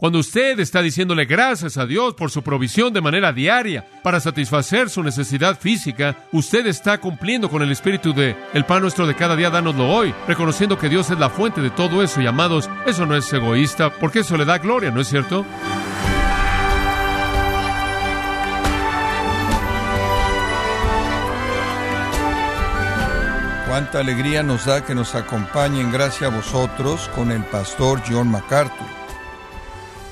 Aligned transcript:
Cuando 0.00 0.18
usted 0.18 0.58
está 0.60 0.80
diciéndole 0.80 1.26
gracias 1.26 1.76
a 1.76 1.84
Dios 1.84 2.14
por 2.14 2.30
su 2.30 2.42
provisión 2.42 2.90
de 2.94 3.02
manera 3.02 3.34
diaria 3.34 3.84
para 4.02 4.18
satisfacer 4.18 4.88
su 4.88 5.02
necesidad 5.02 5.60
física, 5.60 6.24
usted 6.32 6.66
está 6.66 6.96
cumpliendo 6.96 7.50
con 7.50 7.60
el 7.60 7.70
espíritu 7.70 8.14
de 8.14 8.34
el 8.54 8.64
pan 8.64 8.80
nuestro 8.80 9.06
de 9.06 9.14
cada 9.14 9.36
día, 9.36 9.50
dánoslo 9.50 9.90
hoy, 9.90 10.14
reconociendo 10.26 10.78
que 10.78 10.88
Dios 10.88 11.10
es 11.10 11.18
la 11.18 11.28
fuente 11.28 11.60
de 11.60 11.68
todo 11.68 12.02
eso 12.02 12.22
y 12.22 12.26
amados, 12.26 12.70
eso 12.86 13.04
no 13.04 13.14
es 13.14 13.30
egoísta, 13.30 13.90
porque 13.90 14.20
eso 14.20 14.38
le 14.38 14.46
da 14.46 14.56
gloria, 14.56 14.90
¿no 14.90 15.02
es 15.02 15.08
cierto? 15.08 15.44
Cuánta 23.68 24.00
alegría 24.00 24.42
nos 24.42 24.64
da 24.64 24.82
que 24.82 24.94
nos 24.94 25.14
acompañen 25.14 25.92
gracias 25.92 26.32
a 26.32 26.34
vosotros 26.34 27.10
con 27.14 27.30
el 27.30 27.44
pastor 27.44 28.00
John 28.08 28.30
MacArthur. 28.30 28.99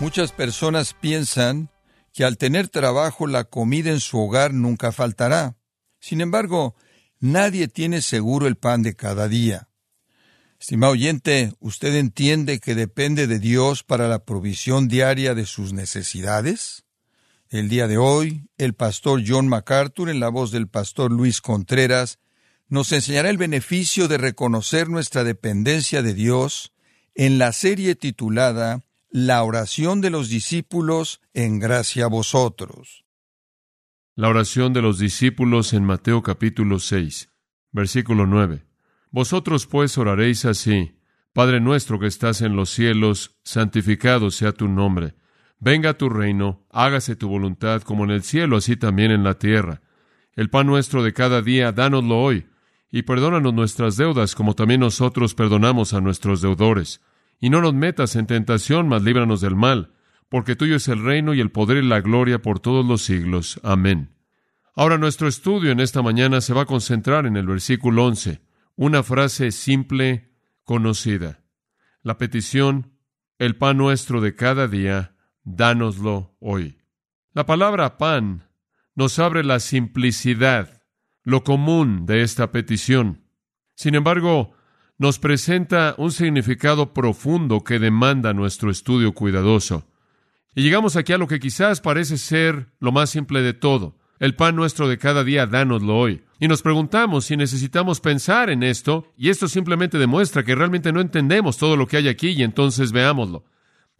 Muchas 0.00 0.30
personas 0.30 0.94
piensan 0.94 1.70
que 2.14 2.24
al 2.24 2.38
tener 2.38 2.68
trabajo 2.68 3.26
la 3.26 3.42
comida 3.42 3.90
en 3.90 3.98
su 3.98 4.18
hogar 4.18 4.54
nunca 4.54 4.92
faltará. 4.92 5.56
Sin 5.98 6.20
embargo, 6.20 6.76
nadie 7.18 7.66
tiene 7.66 8.00
seguro 8.00 8.46
el 8.46 8.56
pan 8.56 8.82
de 8.82 8.94
cada 8.94 9.26
día. 9.26 9.68
Estimado 10.60 10.92
oyente, 10.92 11.52
¿usted 11.58 11.96
entiende 11.96 12.60
que 12.60 12.76
depende 12.76 13.26
de 13.26 13.40
Dios 13.40 13.82
para 13.82 14.06
la 14.06 14.24
provisión 14.24 14.86
diaria 14.86 15.34
de 15.34 15.46
sus 15.46 15.72
necesidades? 15.72 16.84
El 17.48 17.68
día 17.68 17.88
de 17.88 17.98
hoy, 17.98 18.48
el 18.56 18.74
pastor 18.74 19.22
John 19.26 19.48
MacArthur, 19.48 20.10
en 20.10 20.20
la 20.20 20.28
voz 20.28 20.52
del 20.52 20.68
pastor 20.68 21.10
Luis 21.10 21.40
Contreras, 21.40 22.20
nos 22.68 22.92
enseñará 22.92 23.30
el 23.30 23.38
beneficio 23.38 24.06
de 24.06 24.18
reconocer 24.18 24.88
nuestra 24.88 25.24
dependencia 25.24 26.02
de 26.02 26.14
Dios 26.14 26.72
en 27.16 27.38
la 27.38 27.52
serie 27.52 27.96
titulada 27.96 28.84
La 29.10 29.42
oración 29.42 30.02
de 30.02 30.10
los 30.10 30.28
discípulos 30.28 31.22
en 31.32 31.58
gracia 31.58 32.04
a 32.04 32.08
vosotros. 32.08 33.06
La 34.14 34.28
oración 34.28 34.74
de 34.74 34.82
los 34.82 34.98
discípulos 34.98 35.72
en 35.72 35.82
Mateo 35.82 36.22
capítulo 36.22 36.78
6, 36.78 37.32
versículo 37.72 38.26
9. 38.26 38.66
Vosotros 39.10 39.66
pues 39.66 39.96
oraréis 39.96 40.44
así, 40.44 41.00
Padre 41.32 41.58
nuestro 41.58 41.98
que 41.98 42.06
estás 42.06 42.42
en 42.42 42.54
los 42.54 42.68
cielos, 42.68 43.34
santificado 43.44 44.30
sea 44.30 44.52
tu 44.52 44.68
nombre. 44.68 45.14
Venga 45.58 45.96
tu 45.96 46.10
reino, 46.10 46.66
hágase 46.68 47.16
tu 47.16 47.30
voluntad 47.30 47.80
como 47.80 48.04
en 48.04 48.10
el 48.10 48.22
cielo, 48.22 48.58
así 48.58 48.76
también 48.76 49.10
en 49.10 49.24
la 49.24 49.38
tierra. 49.38 49.80
El 50.34 50.50
pan 50.50 50.66
nuestro 50.66 51.02
de 51.02 51.14
cada 51.14 51.40
día, 51.40 51.72
dánoslo 51.72 52.20
hoy 52.20 52.46
y 52.90 53.02
perdónanos 53.02 53.54
nuestras 53.54 53.96
deudas 53.96 54.34
como 54.34 54.54
también 54.54 54.80
nosotros 54.80 55.34
perdonamos 55.34 55.94
a 55.94 56.02
nuestros 56.02 56.42
deudores. 56.42 57.00
Y 57.40 57.50
no 57.50 57.60
nos 57.60 57.74
metas 57.74 58.16
en 58.16 58.26
tentación, 58.26 58.88
mas 58.88 59.02
líbranos 59.02 59.40
del 59.40 59.54
mal, 59.54 59.94
porque 60.28 60.56
tuyo 60.56 60.76
es 60.76 60.88
el 60.88 61.02
reino 61.02 61.34
y 61.34 61.40
el 61.40 61.50
poder 61.50 61.82
y 61.82 61.86
la 61.86 62.00
gloria 62.00 62.42
por 62.42 62.60
todos 62.60 62.84
los 62.84 63.02
siglos. 63.02 63.60
Amén. 63.62 64.14
Ahora 64.74 64.98
nuestro 64.98 65.28
estudio 65.28 65.72
en 65.72 65.80
esta 65.80 66.02
mañana 66.02 66.40
se 66.40 66.54
va 66.54 66.62
a 66.62 66.66
concentrar 66.66 67.26
en 67.26 67.36
el 67.36 67.46
versículo 67.46 68.04
11, 68.06 68.40
una 68.76 69.02
frase 69.02 69.50
simple, 69.50 70.32
conocida. 70.64 71.40
La 72.02 72.18
petición, 72.18 72.92
el 73.38 73.56
pan 73.56 73.76
nuestro 73.78 74.20
de 74.20 74.34
cada 74.34 74.68
día, 74.68 75.16
dánoslo 75.42 76.36
hoy. 76.40 76.78
La 77.32 77.46
palabra 77.46 77.98
pan 77.98 78.48
nos 78.94 79.18
abre 79.18 79.44
la 79.44 79.60
simplicidad 79.60 80.78
lo 81.28 81.44
común 81.44 82.06
de 82.06 82.22
esta 82.22 82.52
petición. 82.52 83.24
Sin 83.74 83.94
embargo, 83.94 84.54
nos 84.98 85.20
presenta 85.20 85.94
un 85.96 86.10
significado 86.10 86.92
profundo 86.92 87.62
que 87.62 87.78
demanda 87.78 88.34
nuestro 88.34 88.70
estudio 88.70 89.12
cuidadoso. 89.12 89.86
Y 90.56 90.62
llegamos 90.62 90.96
aquí 90.96 91.12
a 91.12 91.18
lo 91.18 91.28
que 91.28 91.38
quizás 91.38 91.80
parece 91.80 92.18
ser 92.18 92.66
lo 92.80 92.90
más 92.90 93.10
simple 93.10 93.40
de 93.42 93.54
todo. 93.54 93.96
El 94.18 94.34
pan 94.34 94.56
nuestro 94.56 94.88
de 94.88 94.98
cada 94.98 95.22
día, 95.22 95.46
dánoslo 95.46 95.96
hoy. 95.96 96.24
Y 96.40 96.48
nos 96.48 96.62
preguntamos 96.62 97.26
si 97.26 97.36
necesitamos 97.36 98.00
pensar 98.00 98.50
en 98.50 98.64
esto, 98.64 99.06
y 99.16 99.28
esto 99.28 99.46
simplemente 99.46 99.98
demuestra 99.98 100.42
que 100.42 100.56
realmente 100.56 100.92
no 100.92 101.00
entendemos 101.00 101.58
todo 101.58 101.76
lo 101.76 101.86
que 101.86 101.98
hay 101.98 102.08
aquí, 102.08 102.30
y 102.30 102.42
entonces 102.42 102.90
veámoslo. 102.90 103.44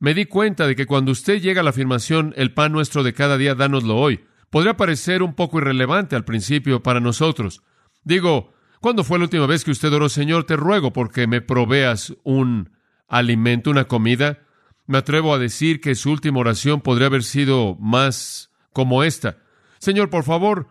Me 0.00 0.14
di 0.14 0.26
cuenta 0.26 0.66
de 0.66 0.75
que 0.75 0.87
cuando 0.87 1.12
usted 1.12 1.41
llega 1.41 1.60
a 1.60 1.64
la 1.64 1.70
afirmación, 1.70 2.34
el 2.37 2.53
pan 2.53 2.72
nuestro 2.72 3.04
de 3.04 3.12
cada 3.12 3.38
día, 3.38 3.54
dánoslo 3.54 3.97
hoy, 3.97 4.25
podría 4.50 4.76
parecer 4.76 5.22
un 5.22 5.34
poco 5.34 5.58
irrelevante 5.58 6.16
al 6.16 6.25
principio 6.25 6.82
para 6.82 6.98
nosotros. 6.98 7.62
Digo, 8.03 8.53
¿cuándo 8.81 9.05
fue 9.05 9.19
la 9.19 9.25
última 9.25 9.47
vez 9.47 9.65
que 9.65 9.71
usted 9.71 9.93
oró, 9.93 10.09
Señor, 10.09 10.44
te 10.44 10.56
ruego 10.56 10.93
porque 10.93 11.27
me 11.27 11.41
proveas 11.41 12.15
un 12.25 12.71
alimento, 13.06 13.71
una 13.71 13.84
comida? 13.84 14.41
Me 14.87 14.99
atrevo 14.99 15.34
a 15.34 15.39
decir 15.39 15.81
que 15.81 15.94
su 15.94 16.11
última 16.11 16.41
oración 16.41 16.81
podría 16.81 17.09
haber 17.09 17.22
sido 17.22 17.77
más 17.81 18.50
como 18.72 19.03
esta. 19.03 19.38
Señor, 19.78 20.11
por 20.11 20.25
favor, 20.25 20.69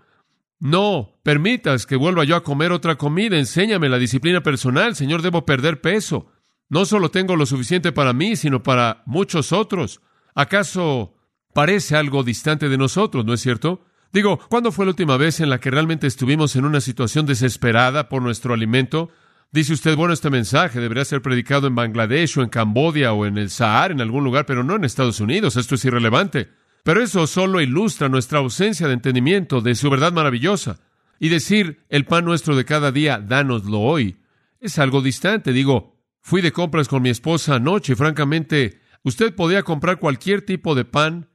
no 0.60 1.20
permitas 1.24 1.86
que 1.86 1.96
vuelva 1.96 2.24
yo 2.24 2.36
a 2.36 2.44
comer 2.44 2.72
otra 2.72 2.96
comida. 2.96 3.38
Enséñame 3.38 3.90
la 3.90 4.00
disciplina 4.00 4.42
personal. 4.42 4.96
Señor, 4.96 5.22
debo 5.22 5.46
perder 5.46 5.82
peso. 5.82 6.32
No 6.70 6.86
solo 6.86 7.12
tengo 7.12 7.36
lo 7.36 7.46
suficiente 7.46 7.92
para 7.92 8.14
mí, 8.14 8.36
sino 8.36 8.64
para 8.64 9.04
muchos 9.06 9.52
otros. 9.54 10.02
¿Acaso 10.34 11.16
parece 11.54 11.96
algo 11.96 12.24
distante 12.24 12.70
de 12.70 12.78
nosotros, 12.78 13.26
¿no 13.26 13.34
es 13.34 13.42
cierto? 13.42 13.86
Digo, 14.14 14.40
¿cuándo 14.50 14.72
fue 14.72 14.86
la 14.86 14.92
última 14.92 15.18
vez 15.18 15.40
en 15.40 15.50
la 15.50 15.60
que 15.60 15.72
realmente 15.72 16.08
estuvimos 16.08 16.56
en 16.56 16.66
una 16.66 16.82
situación 16.82 17.26
desesperada 17.26 18.10
por 18.10 18.22
nuestro 18.22 18.54
alimento? 18.54 19.10
Dice 19.52 19.74
usted, 19.74 19.96
bueno, 19.96 20.14
este 20.14 20.30
mensaje 20.30 20.80
debería 20.80 21.06
ser 21.06 21.22
predicado 21.22 21.68
en 21.68 21.76
Bangladesh 21.76 22.38
o 22.38 22.44
en 22.44 22.50
Cambodia 22.50 23.14
o 23.14 23.26
en 23.26 23.38
el 23.38 23.50
Sahara, 23.50 23.94
en 23.94 24.02
algún 24.02 24.24
lugar, 24.24 24.46
pero 24.46 24.64
no 24.64 24.76
en 24.76 24.84
Estados 24.84 25.20
Unidos. 25.20 25.56
Esto 25.56 25.76
es 25.76 25.86
irrelevante. 25.86 26.50
Pero 26.84 27.02
eso 27.02 27.28
solo 27.28 27.60
ilustra 27.60 28.10
nuestra 28.10 28.40
ausencia 28.40 28.88
de 28.88 28.94
entendimiento 28.94 29.62
de 29.62 29.76
su 29.76 29.90
verdad 29.90 30.14
maravillosa. 30.14 30.80
Y 31.20 31.30
decir, 31.30 31.84
el 31.90 32.06
pan 32.06 32.26
nuestro 32.26 32.56
de 32.56 32.66
cada 32.66 32.92
día, 32.92 33.20
dánoslo 33.20 33.80
hoy, 33.80 34.18
es 34.60 34.80
algo 34.80 35.02
distante. 35.02 35.52
Digo, 35.52 35.98
fui 36.22 36.42
de 36.42 36.52
compras 36.52 36.88
con 36.88 37.02
mi 37.02 37.10
esposa 37.10 37.56
anoche 37.56 37.94
y 37.94 37.96
francamente, 37.96 38.82
usted 39.04 39.34
podía 39.36 39.64
comprar 39.64 40.00
cualquier 40.00 40.44
tipo 40.44 40.76
de 40.76 40.86
pan 40.86 41.30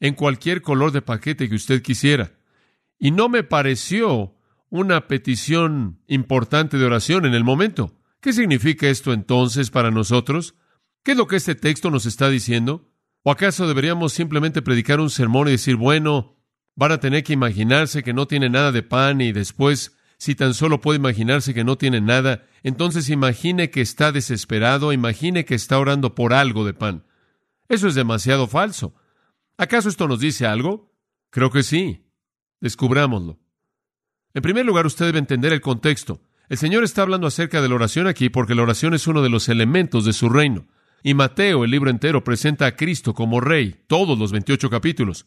en 0.00 0.14
cualquier 0.14 0.62
color 0.62 0.92
de 0.92 1.02
paquete 1.02 1.48
que 1.48 1.54
usted 1.54 1.82
quisiera. 1.82 2.32
Y 2.98 3.10
no 3.10 3.28
me 3.28 3.42
pareció 3.42 4.34
una 4.70 5.06
petición 5.08 6.00
importante 6.06 6.78
de 6.78 6.84
oración 6.84 7.26
en 7.26 7.34
el 7.34 7.44
momento. 7.44 7.94
¿Qué 8.20 8.32
significa 8.32 8.88
esto 8.88 9.12
entonces 9.12 9.70
para 9.70 9.90
nosotros? 9.90 10.54
¿Qué 11.02 11.12
es 11.12 11.16
lo 11.16 11.26
que 11.26 11.36
este 11.36 11.54
texto 11.54 11.90
nos 11.90 12.06
está 12.06 12.28
diciendo? 12.28 12.90
¿O 13.22 13.30
acaso 13.30 13.66
deberíamos 13.66 14.12
simplemente 14.12 14.62
predicar 14.62 15.00
un 15.00 15.10
sermón 15.10 15.48
y 15.48 15.52
decir, 15.52 15.76
bueno, 15.76 16.36
van 16.74 16.92
a 16.92 17.00
tener 17.00 17.24
que 17.24 17.32
imaginarse 17.32 18.02
que 18.02 18.12
no 18.12 18.26
tiene 18.26 18.48
nada 18.48 18.72
de 18.72 18.82
pan 18.82 19.20
y 19.20 19.32
después, 19.32 19.96
si 20.16 20.34
tan 20.34 20.54
solo 20.54 20.80
puede 20.80 20.98
imaginarse 20.98 21.54
que 21.54 21.64
no 21.64 21.76
tiene 21.76 22.00
nada, 22.00 22.46
entonces 22.62 23.08
imagine 23.08 23.70
que 23.70 23.80
está 23.80 24.12
desesperado, 24.12 24.92
imagine 24.92 25.44
que 25.44 25.54
está 25.54 25.78
orando 25.78 26.14
por 26.14 26.32
algo 26.32 26.64
de 26.64 26.74
pan. 26.74 27.04
Eso 27.68 27.88
es 27.88 27.94
demasiado 27.94 28.46
falso. 28.46 28.94
¿Acaso 29.58 29.88
esto 29.88 30.06
nos 30.06 30.20
dice 30.20 30.46
algo? 30.46 30.94
Creo 31.30 31.50
que 31.50 31.64
sí. 31.64 32.06
Descubrámoslo. 32.60 33.40
En 34.32 34.42
primer 34.42 34.64
lugar, 34.64 34.86
usted 34.86 35.06
debe 35.06 35.18
entender 35.18 35.52
el 35.52 35.60
contexto. 35.60 36.22
El 36.48 36.58
Señor 36.58 36.84
está 36.84 37.02
hablando 37.02 37.26
acerca 37.26 37.60
de 37.60 37.68
la 37.68 37.74
oración 37.74 38.06
aquí 38.06 38.30
porque 38.30 38.54
la 38.54 38.62
oración 38.62 38.94
es 38.94 39.08
uno 39.08 39.20
de 39.20 39.28
los 39.28 39.48
elementos 39.48 40.04
de 40.04 40.12
su 40.12 40.28
reino. 40.28 40.68
Y 41.02 41.14
Mateo, 41.14 41.64
el 41.64 41.72
libro 41.72 41.90
entero, 41.90 42.22
presenta 42.22 42.66
a 42.66 42.76
Cristo 42.76 43.14
como 43.14 43.40
rey, 43.40 43.84
todos 43.88 44.18
los 44.18 44.30
28 44.32 44.70
capítulos. 44.70 45.26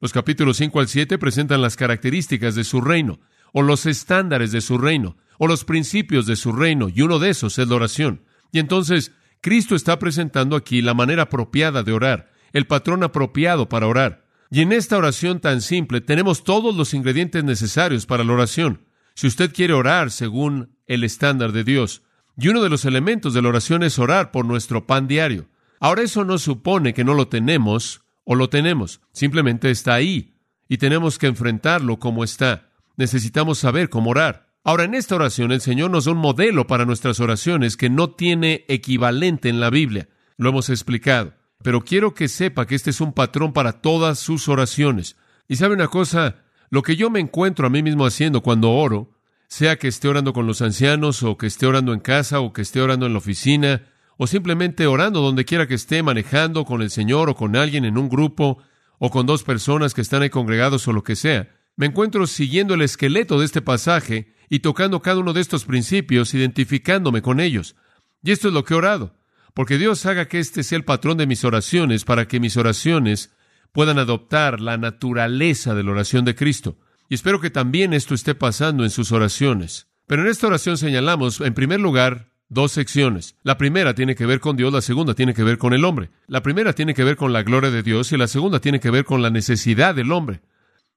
Los 0.00 0.12
capítulos 0.12 0.56
5 0.56 0.80
al 0.80 0.88
7 0.88 1.18
presentan 1.18 1.60
las 1.60 1.76
características 1.76 2.54
de 2.54 2.64
su 2.64 2.80
reino, 2.80 3.20
o 3.52 3.62
los 3.62 3.86
estándares 3.86 4.52
de 4.52 4.60
su 4.60 4.78
reino, 4.78 5.16
o 5.38 5.46
los 5.46 5.64
principios 5.64 6.26
de 6.26 6.36
su 6.36 6.52
reino, 6.52 6.88
y 6.88 7.02
uno 7.02 7.18
de 7.18 7.30
esos 7.30 7.58
es 7.58 7.68
la 7.68 7.76
oración. 7.76 8.22
Y 8.52 8.58
entonces, 8.58 9.12
Cristo 9.40 9.74
está 9.74 9.98
presentando 9.98 10.56
aquí 10.56 10.82
la 10.82 10.94
manera 10.94 11.24
apropiada 11.24 11.82
de 11.82 11.92
orar, 11.92 12.31
el 12.52 12.66
patrón 12.66 13.02
apropiado 13.02 13.68
para 13.68 13.86
orar. 13.86 14.24
Y 14.50 14.60
en 14.60 14.72
esta 14.72 14.98
oración 14.98 15.40
tan 15.40 15.60
simple 15.60 16.00
tenemos 16.00 16.44
todos 16.44 16.76
los 16.76 16.94
ingredientes 16.94 17.42
necesarios 17.42 18.06
para 18.06 18.24
la 18.24 18.32
oración. 18.34 18.82
Si 19.14 19.26
usted 19.26 19.52
quiere 19.52 19.72
orar 19.72 20.10
según 20.10 20.76
el 20.86 21.04
estándar 21.04 21.52
de 21.52 21.64
Dios, 21.64 22.02
y 22.36 22.48
uno 22.48 22.62
de 22.62 22.70
los 22.70 22.84
elementos 22.84 23.34
de 23.34 23.42
la 23.42 23.48
oración 23.48 23.82
es 23.82 23.98
orar 23.98 24.30
por 24.30 24.44
nuestro 24.44 24.86
pan 24.86 25.06
diario. 25.06 25.48
Ahora 25.80 26.02
eso 26.02 26.24
no 26.24 26.38
supone 26.38 26.94
que 26.94 27.04
no 27.04 27.14
lo 27.14 27.28
tenemos 27.28 28.02
o 28.24 28.34
lo 28.34 28.48
tenemos, 28.48 29.00
simplemente 29.12 29.70
está 29.70 29.94
ahí 29.94 30.34
y 30.68 30.78
tenemos 30.78 31.18
que 31.18 31.26
enfrentarlo 31.26 31.98
como 31.98 32.24
está. 32.24 32.70
Necesitamos 32.96 33.58
saber 33.58 33.88
cómo 33.90 34.10
orar. 34.10 34.48
Ahora 34.64 34.84
en 34.84 34.94
esta 34.94 35.16
oración 35.16 35.50
el 35.50 35.60
Señor 35.60 35.90
nos 35.90 36.04
da 36.04 36.12
un 36.12 36.18
modelo 36.18 36.66
para 36.66 36.84
nuestras 36.84 37.20
oraciones 37.20 37.76
que 37.76 37.90
no 37.90 38.10
tiene 38.10 38.64
equivalente 38.68 39.48
en 39.48 39.60
la 39.60 39.70
Biblia. 39.70 40.08
Lo 40.36 40.50
hemos 40.50 40.70
explicado. 40.70 41.34
Pero 41.62 41.82
quiero 41.82 42.14
que 42.14 42.28
sepa 42.28 42.66
que 42.66 42.74
este 42.74 42.90
es 42.90 43.00
un 43.00 43.12
patrón 43.12 43.52
para 43.52 43.80
todas 43.80 44.18
sus 44.18 44.48
oraciones. 44.48 45.16
Y 45.48 45.56
sabe 45.56 45.74
una 45.74 45.88
cosa, 45.88 46.36
lo 46.70 46.82
que 46.82 46.96
yo 46.96 47.10
me 47.10 47.20
encuentro 47.20 47.66
a 47.66 47.70
mí 47.70 47.82
mismo 47.82 48.06
haciendo 48.06 48.42
cuando 48.42 48.70
oro, 48.70 49.10
sea 49.48 49.76
que 49.76 49.88
esté 49.88 50.08
orando 50.08 50.32
con 50.32 50.46
los 50.46 50.62
ancianos, 50.62 51.22
o 51.22 51.36
que 51.36 51.46
esté 51.46 51.66
orando 51.66 51.92
en 51.92 52.00
casa, 52.00 52.40
o 52.40 52.52
que 52.52 52.62
esté 52.62 52.80
orando 52.80 53.06
en 53.06 53.12
la 53.12 53.18
oficina, 53.18 53.82
o 54.16 54.26
simplemente 54.26 54.86
orando 54.86 55.20
donde 55.20 55.44
quiera 55.44 55.66
que 55.66 55.74
esté, 55.74 56.02
manejando 56.02 56.64
con 56.64 56.80
el 56.80 56.90
Señor 56.90 57.28
o 57.28 57.34
con 57.34 57.56
alguien 57.56 57.84
en 57.84 57.98
un 57.98 58.08
grupo 58.08 58.58
o 58.98 59.10
con 59.10 59.26
dos 59.26 59.42
personas 59.42 59.94
que 59.94 60.00
están 60.00 60.22
ahí 60.22 60.30
congregados 60.30 60.86
o 60.86 60.92
lo 60.92 61.02
que 61.02 61.16
sea, 61.16 61.50
me 61.76 61.86
encuentro 61.86 62.26
siguiendo 62.26 62.74
el 62.74 62.82
esqueleto 62.82 63.38
de 63.38 63.46
este 63.46 63.60
pasaje 63.60 64.32
y 64.48 64.60
tocando 64.60 65.02
cada 65.02 65.18
uno 65.18 65.32
de 65.32 65.40
estos 65.40 65.64
principios, 65.64 66.34
identificándome 66.34 67.20
con 67.20 67.40
ellos. 67.40 67.74
Y 68.22 68.30
esto 68.30 68.48
es 68.48 68.54
lo 68.54 68.64
que 68.64 68.74
he 68.74 68.76
orado, 68.76 69.14
porque 69.54 69.78
Dios 69.78 70.06
haga 70.06 70.26
que 70.28 70.38
este 70.38 70.62
sea 70.62 70.76
el 70.76 70.84
patrón 70.84 71.18
de 71.18 71.26
mis 71.26 71.44
oraciones 71.44 72.04
para 72.04 72.26
que 72.26 72.40
mis 72.40 72.56
oraciones 72.56 73.30
puedan 73.72 73.98
adoptar 73.98 74.60
la 74.60 74.76
naturaleza 74.76 75.74
de 75.74 75.82
la 75.82 75.92
oración 75.92 76.24
de 76.24 76.34
Cristo. 76.34 76.78
Y 77.08 77.14
espero 77.14 77.40
que 77.40 77.50
también 77.50 77.92
esto 77.92 78.14
esté 78.14 78.34
pasando 78.34 78.84
en 78.84 78.90
sus 78.90 79.12
oraciones. 79.12 79.88
Pero 80.06 80.22
en 80.22 80.28
esta 80.28 80.46
oración 80.46 80.78
señalamos, 80.78 81.40
en 81.40 81.54
primer 81.54 81.80
lugar, 81.80 82.32
dos 82.48 82.72
secciones. 82.72 83.36
La 83.42 83.56
primera 83.56 83.94
tiene 83.94 84.14
que 84.14 84.26
ver 84.26 84.40
con 84.40 84.56
Dios, 84.56 84.72
la 84.72 84.82
segunda 84.82 85.14
tiene 85.14 85.34
que 85.34 85.42
ver 85.42 85.58
con 85.58 85.72
el 85.72 85.84
hombre. 85.84 86.10
La 86.26 86.42
primera 86.42 86.74
tiene 86.74 86.94
que 86.94 87.04
ver 87.04 87.16
con 87.16 87.32
la 87.32 87.42
gloria 87.42 87.70
de 87.70 87.82
Dios 87.82 88.12
y 88.12 88.16
la 88.16 88.28
segunda 88.28 88.60
tiene 88.60 88.80
que 88.80 88.90
ver 88.90 89.04
con 89.04 89.22
la 89.22 89.30
necesidad 89.30 89.94
del 89.94 90.12
hombre. 90.12 90.42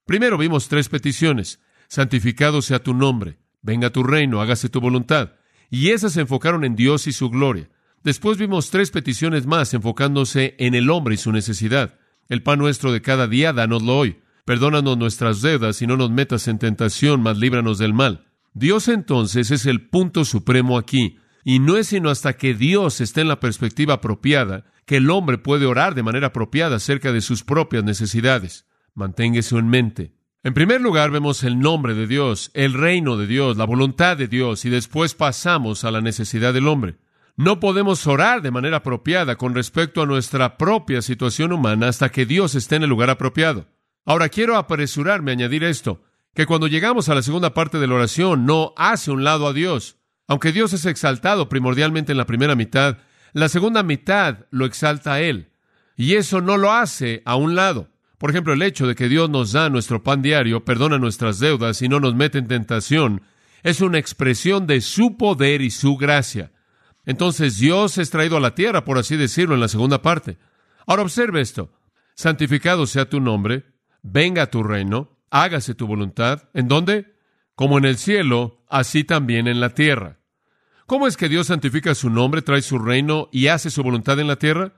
Primero 0.05 0.37
vimos 0.37 0.67
tres 0.67 0.89
peticiones. 0.89 1.59
Santificado 1.87 2.61
sea 2.61 2.79
tu 2.79 2.93
nombre, 2.93 3.37
venga 3.61 3.89
tu 3.89 4.03
reino, 4.03 4.41
hágase 4.41 4.69
tu 4.69 4.81
voluntad. 4.81 5.33
Y 5.69 5.89
esas 5.91 6.13
se 6.13 6.21
enfocaron 6.21 6.63
en 6.63 6.75
Dios 6.75 7.07
y 7.07 7.11
su 7.11 7.29
gloria. 7.29 7.69
Después 8.05 8.37
vimos 8.37 8.69
tres 8.69 8.91
peticiones 8.91 9.47
más 9.47 9.73
enfocándose 9.73 10.55
en 10.59 10.75
el 10.75 10.91
hombre 10.91 11.15
y 11.15 11.17
su 11.17 11.31
necesidad. 11.31 11.97
El 12.29 12.43
pan 12.43 12.59
nuestro 12.59 12.91
de 12.91 13.01
cada 13.01 13.27
día, 13.27 13.51
dánoslo 13.51 13.97
hoy. 13.97 14.19
Perdónanos 14.45 14.95
nuestras 14.95 15.41
deudas 15.41 15.81
y 15.81 15.87
no 15.87 15.97
nos 15.97 16.11
metas 16.11 16.47
en 16.47 16.59
tentación, 16.59 17.23
mas 17.23 17.39
líbranos 17.39 17.79
del 17.79 17.95
mal. 17.95 18.27
Dios 18.53 18.89
entonces 18.89 19.49
es 19.49 19.65
el 19.65 19.89
punto 19.89 20.23
supremo 20.23 20.77
aquí. 20.77 21.17
Y 21.43 21.57
no 21.57 21.77
es 21.77 21.87
sino 21.87 22.11
hasta 22.11 22.33
que 22.33 22.53
Dios 22.53 23.01
esté 23.01 23.21
en 23.21 23.27
la 23.27 23.39
perspectiva 23.39 23.95
apropiada 23.95 24.65
que 24.85 24.97
el 24.97 25.09
hombre 25.09 25.39
puede 25.39 25.65
orar 25.65 25.95
de 25.95 26.03
manera 26.03 26.27
apropiada 26.27 26.75
acerca 26.75 27.11
de 27.11 27.21
sus 27.21 27.43
propias 27.43 27.83
necesidades. 27.83 28.67
Mantenga 28.93 29.39
eso 29.39 29.57
en 29.57 29.67
mente. 29.67 30.13
En 30.43 30.53
primer 30.53 30.79
lugar 30.79 31.09
vemos 31.09 31.43
el 31.43 31.57
nombre 31.57 31.95
de 31.95 32.05
Dios, 32.05 32.51
el 32.53 32.73
reino 32.73 33.17
de 33.17 33.25
Dios, 33.25 33.57
la 33.57 33.65
voluntad 33.65 34.15
de 34.15 34.27
Dios, 34.27 34.63
y 34.63 34.69
después 34.69 35.15
pasamos 35.15 35.83
a 35.83 35.89
la 35.89 36.01
necesidad 36.01 36.53
del 36.53 36.67
hombre. 36.67 36.99
No 37.37 37.59
podemos 37.59 38.07
orar 38.07 38.41
de 38.41 38.51
manera 38.51 38.77
apropiada 38.77 39.35
con 39.35 39.53
respecto 39.55 40.01
a 40.01 40.05
nuestra 40.05 40.57
propia 40.57 41.01
situación 41.01 41.51
humana 41.51 41.89
hasta 41.89 42.09
que 42.09 42.25
Dios 42.25 42.55
esté 42.55 42.77
en 42.77 42.83
el 42.83 42.89
lugar 42.89 43.09
apropiado. 43.09 43.67
Ahora 44.05 44.29
quiero 44.29 44.55
apresurarme 44.55 45.31
a 45.31 45.33
añadir 45.33 45.65
esto, 45.65 46.03
que 46.33 46.45
cuando 46.45 46.67
llegamos 46.67 47.09
a 47.09 47.15
la 47.15 47.21
segunda 47.21 47.53
parte 47.53 47.77
de 47.77 47.87
la 47.87 47.95
oración 47.95 48.45
no 48.45 48.73
hace 48.77 49.11
un 49.11 49.25
lado 49.25 49.47
a 49.47 49.53
Dios. 49.53 49.97
Aunque 50.29 50.53
Dios 50.53 50.71
es 50.71 50.85
exaltado 50.85 51.49
primordialmente 51.49 52.13
en 52.13 52.17
la 52.17 52.25
primera 52.25 52.55
mitad, 52.55 52.99
la 53.33 53.49
segunda 53.49 53.83
mitad 53.83 54.45
lo 54.49 54.65
exalta 54.65 55.15
a 55.15 55.21
Él. 55.21 55.51
Y 55.97 56.15
eso 56.15 56.39
no 56.39 56.55
lo 56.55 56.71
hace 56.71 57.21
a 57.25 57.35
un 57.35 57.53
lado. 57.53 57.89
Por 58.17 58.29
ejemplo, 58.29 58.53
el 58.53 58.61
hecho 58.61 58.87
de 58.87 58.95
que 58.95 59.09
Dios 59.09 59.29
nos 59.29 59.51
da 59.51 59.69
nuestro 59.69 60.03
pan 60.03 60.21
diario, 60.21 60.63
perdona 60.63 60.99
nuestras 60.99 61.39
deudas 61.39 61.81
y 61.81 61.89
no 61.89 61.99
nos 61.99 62.15
mete 62.15 62.37
en 62.37 62.47
tentación, 62.47 63.23
es 63.61 63.81
una 63.81 63.97
expresión 63.97 64.67
de 64.67 64.79
su 64.79 65.17
poder 65.17 65.61
y 65.61 65.69
su 65.69 65.97
gracia. 65.97 66.53
Entonces 67.05 67.59
Dios 67.59 67.97
es 67.97 68.09
traído 68.09 68.37
a 68.37 68.39
la 68.39 68.55
tierra, 68.55 68.83
por 68.83 68.97
así 68.97 69.17
decirlo, 69.17 69.55
en 69.55 69.61
la 69.61 69.67
segunda 69.67 70.01
parte. 70.01 70.37
Ahora 70.87 71.03
observe 71.03 71.41
esto. 71.41 71.71
Santificado 72.15 72.87
sea 72.87 73.09
tu 73.09 73.19
nombre, 73.19 73.65
venga 74.01 74.49
tu 74.49 74.63
reino, 74.63 75.17
hágase 75.29 75.75
tu 75.75 75.87
voluntad. 75.87 76.49
¿En 76.53 76.67
dónde? 76.67 77.15
Como 77.55 77.77
en 77.77 77.85
el 77.85 77.97
cielo, 77.97 78.63
así 78.69 79.03
también 79.03 79.47
en 79.47 79.59
la 79.59 79.69
tierra. 79.69 80.19
¿Cómo 80.85 81.07
es 81.07 81.17
que 81.17 81.29
Dios 81.29 81.47
santifica 81.47 81.95
su 81.95 82.09
nombre, 82.09 82.41
trae 82.41 82.61
su 82.61 82.79
reino 82.79 83.29
y 83.31 83.47
hace 83.47 83.69
su 83.69 83.83
voluntad 83.83 84.19
en 84.19 84.27
la 84.27 84.35
tierra? 84.35 84.73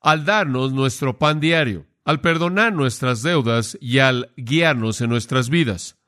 Al 0.00 0.24
darnos 0.24 0.72
nuestro 0.72 1.18
pan 1.18 1.40
diario 1.40 1.86
al 2.04 2.20
perdonar 2.20 2.72
nuestras 2.72 3.22
deudas 3.22 3.78
y 3.80 3.98
al 3.98 4.32
guiarnos 4.36 5.00
en 5.00 5.10
nuestras 5.10 5.48
vidas. 5.48 5.98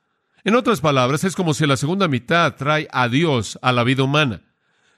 En 0.43 0.56
otras 0.56 0.81
palabras, 0.81 1.25
es 1.25 1.37
como 1.37 1.55
si 1.55 1.67
la 1.67 1.76
segunda 1.76 2.08
mitad 2.08 2.55
trae 2.56 2.88
a 2.93 3.08
Dios 3.08 3.58
a 3.62 3.73
la 3.73 3.85
vida 3.85 4.02
humana, 4.02 4.43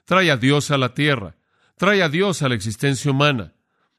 trae 0.07 0.31
a 0.31 0.37
Dios 0.37 0.71
a 0.71 0.77
la 0.77 0.93
tierra, 0.93 1.35
trae 1.75 2.01
a 2.01 2.07
Dios 2.07 2.41
a 2.41 2.47
la 2.47 2.55
existencia 2.55 3.11
humana, 3.11 3.53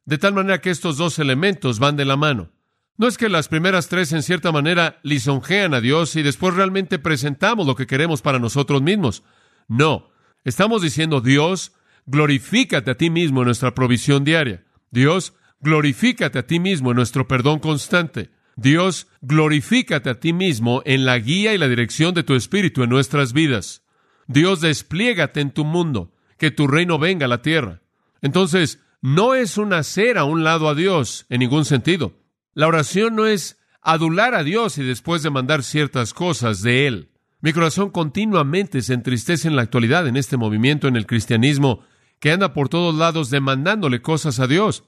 de 0.06 0.16
tal 0.16 0.32
manera 0.32 0.62
que 0.62 0.70
estos 0.70 0.96
dos 0.96 1.19
elementos 1.19 1.78
van 1.78 1.96
de 1.96 2.06
la 2.06 2.16
mano. 2.16 2.50
No 2.96 3.06
es 3.06 3.19
que 3.19 3.28
las 3.28 3.49
primeras 3.49 3.88
tres 3.88 4.12
en 4.12 4.22
cierta 4.22 4.50
manera 4.50 5.00
lisonjean 5.02 5.75
a 5.75 5.82
Dios 5.82 6.16
y 6.16 6.22
después 6.22 6.55
realmente 6.55 6.99
presentamos 6.99 7.66
lo 7.66 7.76
que 7.76 7.87
queremos 7.87 8.22
para 8.22 8.38
nosotros 8.38 8.81
mismos. 8.81 9.22
No, 9.69 10.08
estamos 10.44 10.81
diciendo 10.81 11.20
Dios, 11.20 11.72
glorifícate 12.06 12.90
a 12.90 12.96
ti 12.96 13.10
mismo 13.10 13.43
en 13.43 13.46
nuestra 13.46 13.75
provisión 13.75 14.25
diaria. 14.25 14.64
Dios, 14.90 15.34
glorifícate 15.60 16.38
a 16.38 16.46
ti 16.46 16.58
mismo 16.58 16.90
en 16.90 16.96
nuestro 16.96 17.28
perdón 17.28 17.58
constante. 17.58 18.31
Dios, 18.56 19.08
glorifícate 19.20 20.08
a 20.08 20.19
ti 20.19 20.32
mismo 20.32 20.82
en 20.87 21.05
la 21.05 21.19
guía 21.19 21.52
y 21.52 21.58
la 21.58 21.69
dirección 21.69 22.14
de 22.14 22.22
tu 22.22 22.34
Espíritu 22.34 22.82
en 22.82 22.88
nuestras 22.88 23.34
vidas. 23.34 23.82
Dios, 24.28 24.60
despliégate 24.60 25.40
en 25.40 25.50
tu 25.50 25.64
mundo, 25.64 26.12
que 26.36 26.50
tu 26.50 26.69
reino 26.69 26.98
venga 26.98 27.25
a 27.25 27.28
la 27.28 27.42
tierra. 27.42 27.80
Entonces, 28.20 28.80
no 29.00 29.34
es 29.34 29.58
un 29.58 29.72
hacer 29.72 30.19
a 30.19 30.25
un 30.25 30.44
lado 30.44 30.69
a 30.69 30.75
Dios 30.75 31.26
en 31.30 31.40
ningún 31.40 31.64
sentido. 31.64 32.14
La 32.52 32.69
oración 32.69 33.16
no 33.16 33.26
es 33.26 33.58
adular 33.80 34.34
a 34.34 34.44
Dios 34.44 34.76
y 34.78 34.84
después 34.84 35.22
demandar 35.22 35.62
ciertas 35.62 36.12
cosas 36.12 36.62
de 36.62 36.86
Él. 36.86 37.10
Mi 37.40 37.52
corazón 37.52 37.90
continuamente 37.90 38.82
se 38.82 38.94
entristece 38.94 39.48
en 39.48 39.56
la 39.56 39.62
actualidad 39.62 40.06
en 40.06 40.16
este 40.16 40.36
movimiento 40.36 40.88
en 40.88 40.96
el 40.96 41.06
cristianismo 41.06 41.84
que 42.19 42.32
anda 42.32 42.52
por 42.52 42.69
todos 42.69 42.94
lados 42.94 43.31
demandándole 43.31 44.02
cosas 44.02 44.40
a 44.40 44.46
Dios. 44.46 44.84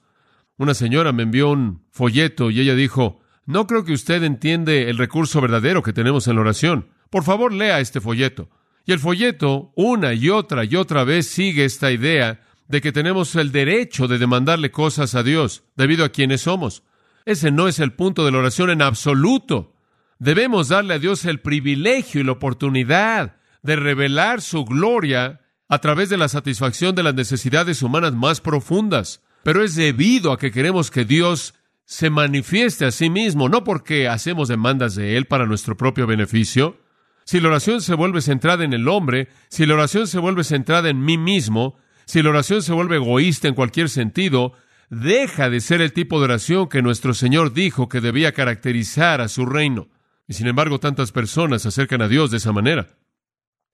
Una 0.57 0.73
señora 0.73 1.13
me 1.13 1.23
envió 1.23 1.49
un 1.49 1.85
folleto 1.89 2.51
y 2.51 2.59
ella 2.59 2.75
dijo, 2.75 3.21
no 3.45 3.65
creo 3.65 3.85
que 3.85 3.93
usted 3.93 4.21
entiende 4.23 4.89
el 4.89 4.97
recurso 4.97 5.41
verdadero 5.41 5.81
que 5.81 5.93
tenemos 5.93 6.27
en 6.27 6.35
la 6.35 6.41
oración. 6.41 6.89
Por 7.09 7.23
favor, 7.23 7.53
lea 7.53 7.79
este 7.79 8.01
folleto. 8.01 8.49
Y 8.85 8.91
el 8.91 8.99
folleto, 8.99 9.71
una 9.75 10.13
y 10.13 10.29
otra 10.29 10.65
y 10.65 10.75
otra 10.75 11.03
vez, 11.03 11.27
sigue 11.27 11.65
esta 11.65 11.91
idea 11.91 12.41
de 12.67 12.81
que 12.81 12.91
tenemos 12.91 13.35
el 13.35 13.51
derecho 13.51 14.07
de 14.07 14.17
demandarle 14.17 14.71
cosas 14.71 15.15
a 15.15 15.23
Dios 15.23 15.63
debido 15.75 16.05
a 16.05 16.09
quienes 16.09 16.41
somos. 16.41 16.83
Ese 17.25 17.51
no 17.51 17.67
es 17.67 17.79
el 17.79 17.93
punto 17.93 18.25
de 18.25 18.31
la 18.31 18.39
oración 18.39 18.69
en 18.69 18.81
absoluto. 18.81 19.75
Debemos 20.19 20.69
darle 20.69 20.95
a 20.95 20.99
Dios 20.99 21.25
el 21.25 21.39
privilegio 21.39 22.21
y 22.21 22.23
la 22.23 22.31
oportunidad 22.33 23.37
de 23.61 23.75
revelar 23.75 24.41
su 24.41 24.65
gloria 24.65 25.41
a 25.67 25.79
través 25.79 26.09
de 26.09 26.17
la 26.17 26.27
satisfacción 26.27 26.95
de 26.95 27.03
las 27.03 27.13
necesidades 27.13 27.81
humanas 27.81 28.13
más 28.13 28.41
profundas 28.41 29.21
pero 29.43 29.63
es 29.63 29.75
debido 29.75 30.31
a 30.31 30.37
que 30.37 30.51
queremos 30.51 30.91
que 30.91 31.05
Dios 31.05 31.55
se 31.85 32.09
manifieste 32.09 32.85
a 32.85 32.91
sí 32.91 33.09
mismo, 33.09 33.49
no 33.49 33.63
porque 33.63 34.07
hacemos 34.07 34.47
demandas 34.47 34.95
de 34.95 35.17
Él 35.17 35.25
para 35.25 35.45
nuestro 35.45 35.75
propio 35.75 36.07
beneficio. 36.07 36.77
Si 37.25 37.39
la 37.39 37.49
oración 37.49 37.81
se 37.81 37.93
vuelve 37.93 38.21
centrada 38.21 38.63
en 38.63 38.73
el 38.73 38.87
hombre, 38.87 39.29
si 39.49 39.65
la 39.65 39.75
oración 39.75 40.07
se 40.07 40.19
vuelve 40.19 40.43
centrada 40.43 40.89
en 40.89 41.03
mí 41.03 41.17
mismo, 41.17 41.77
si 42.05 42.21
la 42.21 42.29
oración 42.29 42.61
se 42.61 42.73
vuelve 42.73 42.97
egoísta 42.97 43.47
en 43.47 43.55
cualquier 43.55 43.89
sentido, 43.89 44.53
deja 44.89 45.49
de 45.49 45.61
ser 45.61 45.81
el 45.81 45.93
tipo 45.93 46.19
de 46.19 46.25
oración 46.25 46.67
que 46.67 46.81
nuestro 46.81 47.13
Señor 47.13 47.53
dijo 47.53 47.87
que 47.87 48.01
debía 48.01 48.33
caracterizar 48.33 49.21
a 49.21 49.27
su 49.27 49.45
reino. 49.45 49.87
Y 50.27 50.33
sin 50.33 50.47
embargo, 50.47 50.79
tantas 50.79 51.11
personas 51.11 51.61
se 51.61 51.69
acercan 51.69 52.01
a 52.01 52.07
Dios 52.07 52.31
de 52.31 52.37
esa 52.37 52.51
manera. 52.51 52.87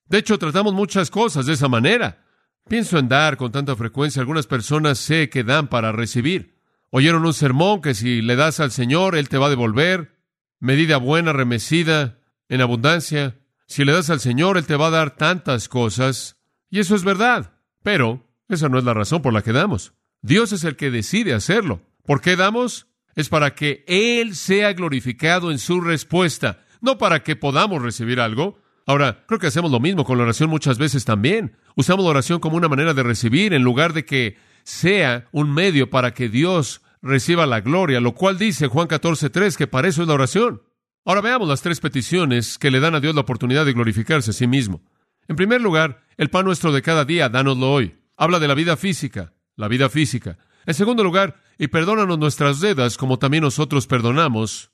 De 0.07 0.19
hecho, 0.19 0.37
tratamos 0.37 0.73
muchas 0.73 1.09
cosas 1.09 1.45
de 1.45 1.53
esa 1.53 1.67
manera. 1.67 2.23
Pienso 2.67 2.97
en 2.97 3.07
dar 3.07 3.37
con 3.37 3.51
tanta 3.51 3.75
frecuencia. 3.75 4.21
Algunas 4.21 4.47
personas 4.47 4.99
sé 4.99 5.29
que 5.29 5.43
dan 5.43 5.67
para 5.67 5.91
recibir. 5.91 6.57
Oyeron 6.89 7.25
un 7.25 7.33
sermón 7.33 7.81
que 7.81 7.93
si 7.93 8.21
le 8.21 8.35
das 8.35 8.59
al 8.59 8.71
Señor, 8.71 9.15
Él 9.15 9.29
te 9.29 9.37
va 9.37 9.47
a 9.47 9.49
devolver. 9.49 10.17
Medida 10.59 10.97
buena, 10.97 11.33
remecida, 11.33 12.16
en 12.49 12.61
abundancia. 12.61 13.39
Si 13.67 13.83
le 13.83 13.91
das 13.91 14.09
al 14.09 14.19
Señor, 14.19 14.57
Él 14.57 14.65
te 14.65 14.75
va 14.75 14.87
a 14.87 14.91
dar 14.91 15.15
tantas 15.15 15.67
cosas. 15.69 16.37
Y 16.69 16.79
eso 16.79 16.95
es 16.95 17.03
verdad. 17.03 17.53
Pero 17.83 18.25
esa 18.49 18.69
no 18.69 18.77
es 18.77 18.83
la 18.83 18.93
razón 18.93 19.21
por 19.21 19.33
la 19.33 19.41
que 19.41 19.51
damos. 19.51 19.93
Dios 20.21 20.51
es 20.51 20.63
el 20.63 20.75
que 20.75 20.91
decide 20.91 21.33
hacerlo. 21.33 21.81
¿Por 22.05 22.21
qué 22.21 22.35
damos? 22.35 22.87
Es 23.15 23.29
para 23.29 23.55
que 23.55 23.83
Él 23.87 24.35
sea 24.35 24.73
glorificado 24.73 25.51
en 25.51 25.59
su 25.59 25.81
respuesta, 25.81 26.65
no 26.81 26.97
para 26.97 27.23
que 27.23 27.35
podamos 27.35 27.81
recibir 27.81 28.19
algo. 28.19 28.59
Ahora, 28.85 29.25
creo 29.27 29.39
que 29.39 29.47
hacemos 29.47 29.71
lo 29.71 29.79
mismo 29.79 30.05
con 30.05 30.17
la 30.17 30.23
oración 30.23 30.49
muchas 30.49 30.77
veces 30.77 31.03
también. 31.03 31.57
Usamos 31.75 32.05
la 32.05 32.11
oración 32.11 32.39
como 32.39 32.55
una 32.57 32.69
manera 32.69 32.93
de 32.93 33.03
recibir 33.03 33.53
en 33.53 33.63
lugar 33.63 33.93
de 33.93 34.05
que 34.05 34.37
sea 34.63 35.27
un 35.31 35.53
medio 35.53 35.89
para 35.89 36.13
que 36.13 36.29
Dios 36.29 36.81
reciba 37.01 37.45
la 37.45 37.61
gloria, 37.61 37.99
lo 37.99 38.15
cual 38.15 38.37
dice 38.37 38.67
Juan 38.67 38.87
14.3 38.87 39.55
que 39.55 39.67
para 39.67 39.87
eso 39.87 40.01
es 40.01 40.07
la 40.07 40.13
oración. 40.13 40.61
Ahora 41.07 41.21
veamos 41.21 41.47
las 41.47 41.61
tres 41.61 41.79
peticiones 41.79 42.59
que 42.59 42.69
le 42.69 42.81
dan 42.81 42.93
a 42.93 42.99
Dios 42.99 43.15
la 43.15 43.21
oportunidad 43.21 43.65
de 43.65 43.71
glorificarse 43.71 44.31
a 44.31 44.33
sí 44.33 44.45
mismo. 44.45 44.81
En 45.29 45.37
primer 45.37 45.61
lugar, 45.61 46.03
el 46.17 46.29
pan 46.29 46.43
nuestro 46.43 46.73
de 46.73 46.81
cada 46.81 47.05
día, 47.05 47.29
dánoslo 47.29 47.71
hoy. 47.71 47.95
Habla 48.17 48.39
de 48.39 48.47
la 48.49 48.55
vida 48.55 48.75
física, 48.75 49.31
la 49.55 49.69
vida 49.69 49.87
física. 49.87 50.37
En 50.65 50.73
segundo 50.73 51.05
lugar, 51.05 51.39
y 51.57 51.67
perdónanos 51.67 52.19
nuestras 52.19 52.59
deudas 52.59 52.97
como 52.97 53.19
también 53.19 53.43
nosotros 53.43 53.87
perdonamos 53.87 54.71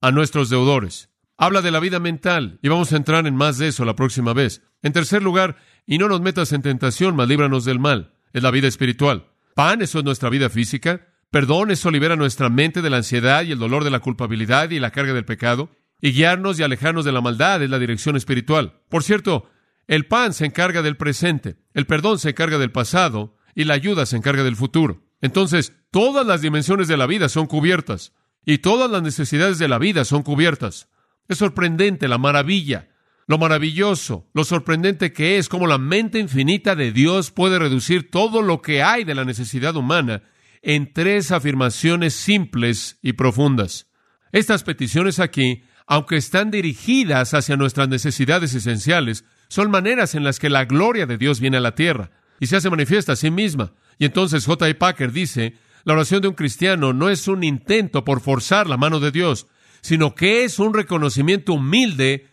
a 0.00 0.12
nuestros 0.12 0.50
deudores. 0.50 1.10
Habla 1.36 1.62
de 1.62 1.72
la 1.72 1.80
vida 1.80 1.98
mental 1.98 2.60
y 2.62 2.68
vamos 2.68 2.92
a 2.92 2.96
entrar 2.96 3.26
en 3.26 3.34
más 3.34 3.58
de 3.58 3.66
eso 3.66 3.84
la 3.84 3.96
próxima 3.96 4.32
vez. 4.34 4.62
En 4.82 4.92
tercer 4.92 5.20
lugar, 5.20 5.56
y 5.84 5.98
no 5.98 6.06
nos 6.06 6.20
metas 6.20 6.52
en 6.52 6.62
tentación, 6.62 7.16
mas 7.16 7.26
líbranos 7.26 7.64
del 7.64 7.80
mal. 7.80 8.14
es 8.32 8.44
la 8.44 8.52
vida 8.52 8.68
espiritual. 8.68 9.26
Pan, 9.56 9.82
eso 9.82 9.98
es 9.98 10.04
nuestra 10.04 10.30
vida 10.30 10.48
física. 10.48 11.08
Perdón, 11.32 11.70
eso 11.70 11.90
libera 11.90 12.14
nuestra 12.14 12.50
mente 12.50 12.82
de 12.82 12.90
la 12.90 12.98
ansiedad 12.98 13.42
y 13.42 13.52
el 13.52 13.58
dolor 13.58 13.84
de 13.84 13.90
la 13.90 14.00
culpabilidad 14.00 14.68
y 14.68 14.78
la 14.78 14.90
carga 14.90 15.14
del 15.14 15.24
pecado. 15.24 15.70
Y 15.98 16.12
guiarnos 16.12 16.60
y 16.60 16.62
alejarnos 16.62 17.06
de 17.06 17.12
la 17.12 17.22
maldad 17.22 17.62
es 17.62 17.70
la 17.70 17.78
dirección 17.78 18.16
espiritual. 18.16 18.82
Por 18.90 19.02
cierto, 19.02 19.48
el 19.86 20.04
pan 20.04 20.34
se 20.34 20.44
encarga 20.44 20.82
del 20.82 20.98
presente, 20.98 21.56
el 21.72 21.86
perdón 21.86 22.18
se 22.18 22.30
encarga 22.30 22.58
del 22.58 22.70
pasado 22.70 23.38
y 23.54 23.64
la 23.64 23.72
ayuda 23.72 24.04
se 24.04 24.18
encarga 24.18 24.44
del 24.44 24.56
futuro. 24.56 25.06
Entonces, 25.22 25.72
todas 25.90 26.26
las 26.26 26.42
dimensiones 26.42 26.86
de 26.86 26.98
la 26.98 27.06
vida 27.06 27.30
son 27.30 27.46
cubiertas 27.46 28.12
y 28.44 28.58
todas 28.58 28.90
las 28.90 29.02
necesidades 29.02 29.58
de 29.58 29.68
la 29.68 29.78
vida 29.78 30.04
son 30.04 30.22
cubiertas. 30.22 30.90
Es 31.28 31.38
sorprendente 31.38 32.08
la 32.08 32.18
maravilla, 32.18 32.90
lo 33.26 33.38
maravilloso, 33.38 34.28
lo 34.34 34.44
sorprendente 34.44 35.14
que 35.14 35.38
es 35.38 35.48
cómo 35.48 35.66
la 35.66 35.78
mente 35.78 36.18
infinita 36.18 36.76
de 36.76 36.92
Dios 36.92 37.30
puede 37.30 37.58
reducir 37.58 38.10
todo 38.10 38.42
lo 38.42 38.60
que 38.60 38.82
hay 38.82 39.04
de 39.04 39.14
la 39.14 39.24
necesidad 39.24 39.76
humana 39.76 40.24
en 40.62 40.92
tres 40.92 41.32
afirmaciones 41.32 42.14
simples 42.14 42.98
y 43.02 43.14
profundas. 43.14 43.88
Estas 44.30 44.62
peticiones 44.62 45.18
aquí, 45.18 45.64
aunque 45.86 46.16
están 46.16 46.50
dirigidas 46.50 47.34
hacia 47.34 47.56
nuestras 47.56 47.88
necesidades 47.88 48.54
esenciales, 48.54 49.24
son 49.48 49.70
maneras 49.70 50.14
en 50.14 50.24
las 50.24 50.38
que 50.38 50.48
la 50.48 50.64
gloria 50.64 51.04
de 51.04 51.18
Dios 51.18 51.40
viene 51.40 51.58
a 51.58 51.60
la 51.60 51.74
tierra 51.74 52.10
y 52.40 52.46
se 52.46 52.56
hace 52.56 52.70
manifiesta 52.70 53.12
a 53.12 53.16
sí 53.16 53.30
misma. 53.30 53.74
Y 53.98 54.06
entonces 54.06 54.46
J. 54.46 54.72
Packer 54.78 55.12
dice, 55.12 55.54
la 55.84 55.94
oración 55.94 56.22
de 56.22 56.28
un 56.28 56.34
cristiano 56.34 56.92
no 56.92 57.10
es 57.10 57.28
un 57.28 57.44
intento 57.44 58.04
por 58.04 58.20
forzar 58.20 58.68
la 58.68 58.76
mano 58.76 59.00
de 59.00 59.10
Dios, 59.10 59.48
sino 59.80 60.14
que 60.14 60.44
es 60.44 60.58
un 60.58 60.72
reconocimiento 60.72 61.54
humilde 61.54 62.28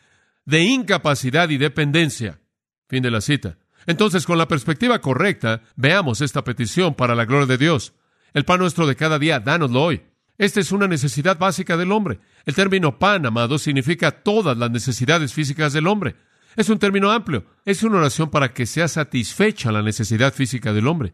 de 0.46 0.62
incapacidad 0.62 1.50
y 1.50 1.58
dependencia. 1.58 2.40
Fin 2.88 3.04
de 3.04 3.12
la 3.12 3.22
cita. 3.22 3.58
Entonces, 3.86 4.26
con 4.26 4.38
la 4.38 4.48
perspectiva 4.48 5.00
correcta, 5.00 5.62
veamos 5.76 6.22
esta 6.22 6.44
petición 6.44 6.94
para 6.94 7.16
la 7.16 7.26
gloria 7.26 7.48
de 7.48 7.58
Dios. 7.58 7.94
El 8.34 8.46
pan 8.46 8.60
nuestro 8.60 8.88
de 8.88 8.96
cada 8.96 9.20
día, 9.20 9.40
dánoslo 9.40 9.82
hoy. 9.82 10.02
Esta 10.38 10.60
es 10.60 10.72
una 10.72 10.88
necesidad 10.88 11.38
básica 11.38 11.76
del 11.76 11.92
hombre. 11.92 12.20
El 12.46 12.56
término 12.56 12.98
pan, 12.98 13.26
amado, 13.26 13.58
significa 13.58 14.12
todas 14.12 14.58
las 14.58 14.72
necesidades 14.72 15.34
físicas 15.34 15.74
del 15.74 15.88
hombre. 15.88 16.16
Es 16.56 16.70
un 16.70 16.80
término 16.80 17.12
amplio. 17.12 17.46
Es 17.66 17.84
una 17.84 17.98
oración 17.98 18.30
para 18.30 18.54
que 18.54 18.66
sea 18.66 18.88
satisfecha 18.88 19.72
la 19.72 19.82
necesidad 19.82 20.34
física 20.34 20.72
del 20.72 20.88
hombre. 20.88 21.14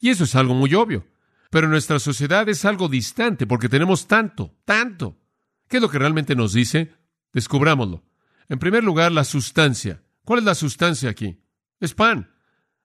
Y 0.00 0.10
eso 0.10 0.24
es 0.24 0.34
algo 0.34 0.54
muy 0.54 0.74
obvio. 0.74 1.06
Pero 1.50 1.66
en 1.66 1.72
nuestra 1.72 1.98
sociedad 1.98 2.48
es 2.48 2.64
algo 2.64 2.88
distante 2.88 3.46
porque 3.46 3.68
tenemos 3.68 4.06
tanto, 4.06 4.54
tanto. 4.64 5.18
¿Qué 5.68 5.78
es 5.78 5.82
lo 5.82 5.88
que 5.88 5.98
realmente 5.98 6.36
nos 6.36 6.52
dice? 6.52 6.92
Descubrámoslo. 7.32 8.04
En 8.48 8.58
primer 8.58 8.84
lugar, 8.84 9.12
la 9.12 9.24
sustancia. 9.24 10.02
¿Cuál 10.24 10.40
es 10.40 10.44
la 10.44 10.54
sustancia 10.54 11.08
aquí? 11.08 11.42
Es 11.80 11.94
pan. 11.94 12.30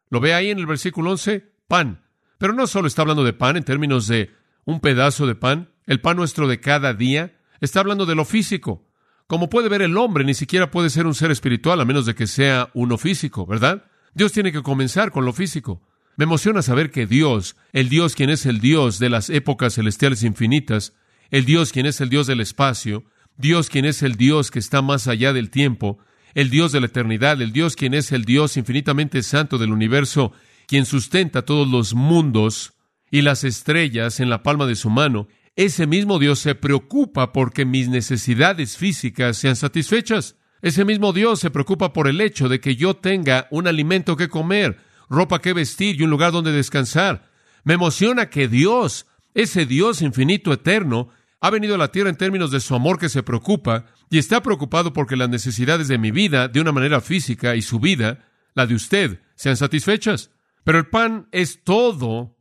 ¿Lo 0.09 0.19
ve 0.19 0.33
ahí 0.33 0.51
en 0.51 0.59
el 0.59 0.65
versículo 0.65 1.11
11? 1.11 1.51
Pan. 1.67 2.04
Pero 2.37 2.53
no 2.53 2.67
solo 2.67 2.87
está 2.87 3.01
hablando 3.01 3.23
de 3.23 3.33
pan 3.33 3.57
en 3.57 3.63
términos 3.63 4.07
de 4.07 4.31
un 4.65 4.79
pedazo 4.79 5.27
de 5.27 5.35
pan, 5.35 5.69
el 5.85 6.01
pan 6.01 6.17
nuestro 6.17 6.47
de 6.47 6.59
cada 6.59 6.93
día, 6.93 7.37
está 7.61 7.79
hablando 7.79 8.05
de 8.05 8.15
lo 8.15 8.25
físico. 8.25 8.85
Como 9.27 9.49
puede 9.49 9.69
ver 9.69 9.81
el 9.81 9.97
hombre, 9.97 10.23
ni 10.23 10.33
siquiera 10.33 10.69
puede 10.71 10.89
ser 10.89 11.07
un 11.07 11.15
ser 11.15 11.31
espiritual 11.31 11.81
a 11.81 11.85
menos 11.85 12.05
de 12.05 12.15
que 12.15 12.27
sea 12.27 12.69
uno 12.73 12.97
físico, 12.97 13.45
¿verdad? 13.45 13.85
Dios 14.13 14.31
tiene 14.31 14.51
que 14.51 14.63
comenzar 14.63 15.11
con 15.11 15.25
lo 15.25 15.33
físico. 15.33 15.81
Me 16.17 16.23
emociona 16.23 16.61
saber 16.61 16.91
que 16.91 17.07
Dios, 17.07 17.55
el 17.73 17.89
Dios 17.89 18.15
quien 18.15 18.29
es 18.29 18.45
el 18.45 18.59
Dios 18.59 18.99
de 18.99 19.09
las 19.09 19.29
épocas 19.29 19.75
celestiales 19.75 20.23
infinitas, 20.23 20.93
el 21.31 21.45
Dios 21.45 21.71
quien 21.71 21.85
es 21.85 21.99
el 22.01 22.09
Dios 22.09 22.27
del 22.27 22.39
espacio, 22.39 23.03
Dios 23.37 23.69
quien 23.69 23.85
es 23.85 24.01
el 24.03 24.15
Dios 24.15 24.51
que 24.51 24.59
está 24.59 24.81
más 24.81 25.07
allá 25.07 25.33
del 25.33 25.49
tiempo, 25.49 25.97
el 26.33 26.49
Dios 26.49 26.71
de 26.71 26.79
la 26.79 26.85
eternidad, 26.85 27.41
el 27.41 27.51
Dios 27.51 27.75
quien 27.75 27.93
es 27.93 28.11
el 28.11 28.25
Dios 28.25 28.57
infinitamente 28.57 29.23
santo 29.23 29.57
del 29.57 29.71
universo, 29.71 30.31
quien 30.67 30.85
sustenta 30.85 31.43
todos 31.43 31.67
los 31.67 31.93
mundos 31.93 32.73
y 33.11 33.21
las 33.21 33.43
estrellas 33.43 34.19
en 34.19 34.29
la 34.29 34.43
palma 34.43 34.65
de 34.65 34.75
su 34.75 34.89
mano, 34.89 35.27
ese 35.55 35.87
mismo 35.87 36.19
Dios 36.19 36.39
se 36.39 36.55
preocupa 36.55 37.31
porque 37.31 37.65
mis 37.65 37.87
necesidades 37.87 38.75
físicas 38.77 39.37
sean 39.37 39.55
satisfechas. 39.55 40.35
Ese 40.61 40.83
mismo 40.83 41.13
Dios 41.13 41.39
se 41.39 41.49
preocupa 41.49 41.93
por 41.93 42.07
el 42.07 42.19
hecho 42.19 42.49
de 42.49 42.59
que 42.59 42.75
yo 42.75 42.95
tenga 42.95 43.47
un 43.51 43.67
alimento 43.67 44.17
que 44.17 44.27
comer, 44.27 44.77
ropa 45.09 45.39
que 45.39 45.53
vestir 45.53 45.99
y 45.99 46.03
un 46.03 46.09
lugar 46.09 46.31
donde 46.31 46.51
descansar. 46.51 47.29
Me 47.63 47.75
emociona 47.75 48.29
que 48.29 48.47
Dios, 48.47 49.05
ese 49.33 49.65
Dios 49.65 50.01
infinito 50.01 50.51
eterno, 50.51 51.09
ha 51.39 51.49
venido 51.51 51.75
a 51.75 51.77
la 51.77 51.91
tierra 51.91 52.09
en 52.09 52.17
términos 52.17 52.51
de 52.51 52.59
su 52.59 52.75
amor 52.75 52.97
que 52.97 53.09
se 53.09 53.23
preocupa 53.23 53.85
y 54.09 54.17
está 54.17 54.41
preocupado 54.41 54.91
porque 54.91 55.15
las 55.15 55.29
necesidades 55.29 55.87
de 55.87 55.97
mi 55.97 56.11
vida, 56.11 56.47
de 56.47 56.59
una 56.59 56.71
manera 56.71 56.99
física, 56.99 57.55
y 57.55 57.61
su 57.61 57.79
vida, 57.79 58.25
la 58.55 58.65
de 58.65 58.75
usted, 58.75 59.21
sean 59.35 59.55
satisfechas. 59.55 60.31
Pero 60.65 60.79
el 60.79 60.87
pan 60.87 61.29
es 61.31 61.63
todo 61.63 62.35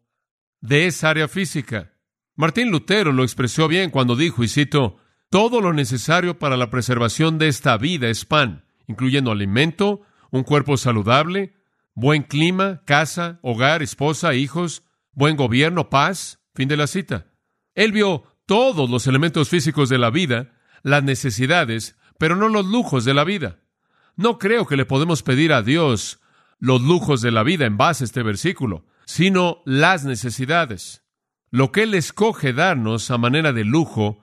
de 0.61 0.87
esa 0.87 1.11
área 1.11 1.29
física. 1.29 1.93
Martín 2.35 2.71
Lutero 2.71 3.13
lo 3.13 3.23
expresó 3.23 3.69
bien 3.69 3.91
cuando 3.91 4.17
dijo, 4.17 4.43
y 4.43 4.49
cito, 4.49 4.97
todo 5.31 5.61
lo 5.61 5.73
necesario 5.73 6.39
para 6.39 6.57
la 6.57 6.71
preservación 6.71 7.39
de 7.39 7.49
esta 7.49 7.77
vida 7.77 8.09
es 8.09 8.25
pan, 8.25 8.65
incluyendo 8.89 9.31
alimento, 9.31 10.01
un 10.31 10.43
cuerpo 10.43 10.77
saludable, 10.79 11.55
buen 11.95 12.23
clima, 12.23 12.83
casa, 12.87 13.39
hogar, 13.43 13.83
esposa, 13.83 14.35
hijos, 14.35 14.83
buen 15.13 15.37
gobierno, 15.37 15.91
paz. 15.91 16.41
Fin 16.55 16.69
de 16.69 16.77
la 16.77 16.87
cita. 16.87 17.27
Él 17.75 17.93
vio 17.93 18.25
todos 18.47 18.89
los 18.89 19.07
elementos 19.07 19.49
físicos 19.49 19.89
de 19.89 19.99
la 19.99 20.11
vida, 20.11 20.53
las 20.83 21.03
necesidades, 21.03 21.99
pero 22.19 22.37
no 22.37 22.49
los 22.49 22.65
lujos 22.65 23.05
de 23.05 23.13
la 23.13 23.25
vida. 23.25 23.59
No 24.17 24.39
creo 24.39 24.67
que 24.67 24.77
le 24.77 24.87
podemos 24.87 25.23
pedir 25.23 25.53
a 25.53 25.63
Dios 25.63 26.21
los 26.59 26.83
lujos 26.83 27.21
de 27.21 27.31
la 27.31 27.43
vida 27.43 27.67
en 27.67 27.77
base 27.77 28.05
a 28.05 28.07
este 28.07 28.23
versículo, 28.23 28.87
sino 29.05 29.63
las 29.65 30.05
necesidades. 30.05 31.05
Lo 31.51 31.73
que 31.73 31.85
Él 31.85 31.95
escoge 31.95 32.53
darnos 32.53 33.11
a 33.11 33.19
manera 33.19 33.53
de 33.53 33.65
lujo 33.65 34.23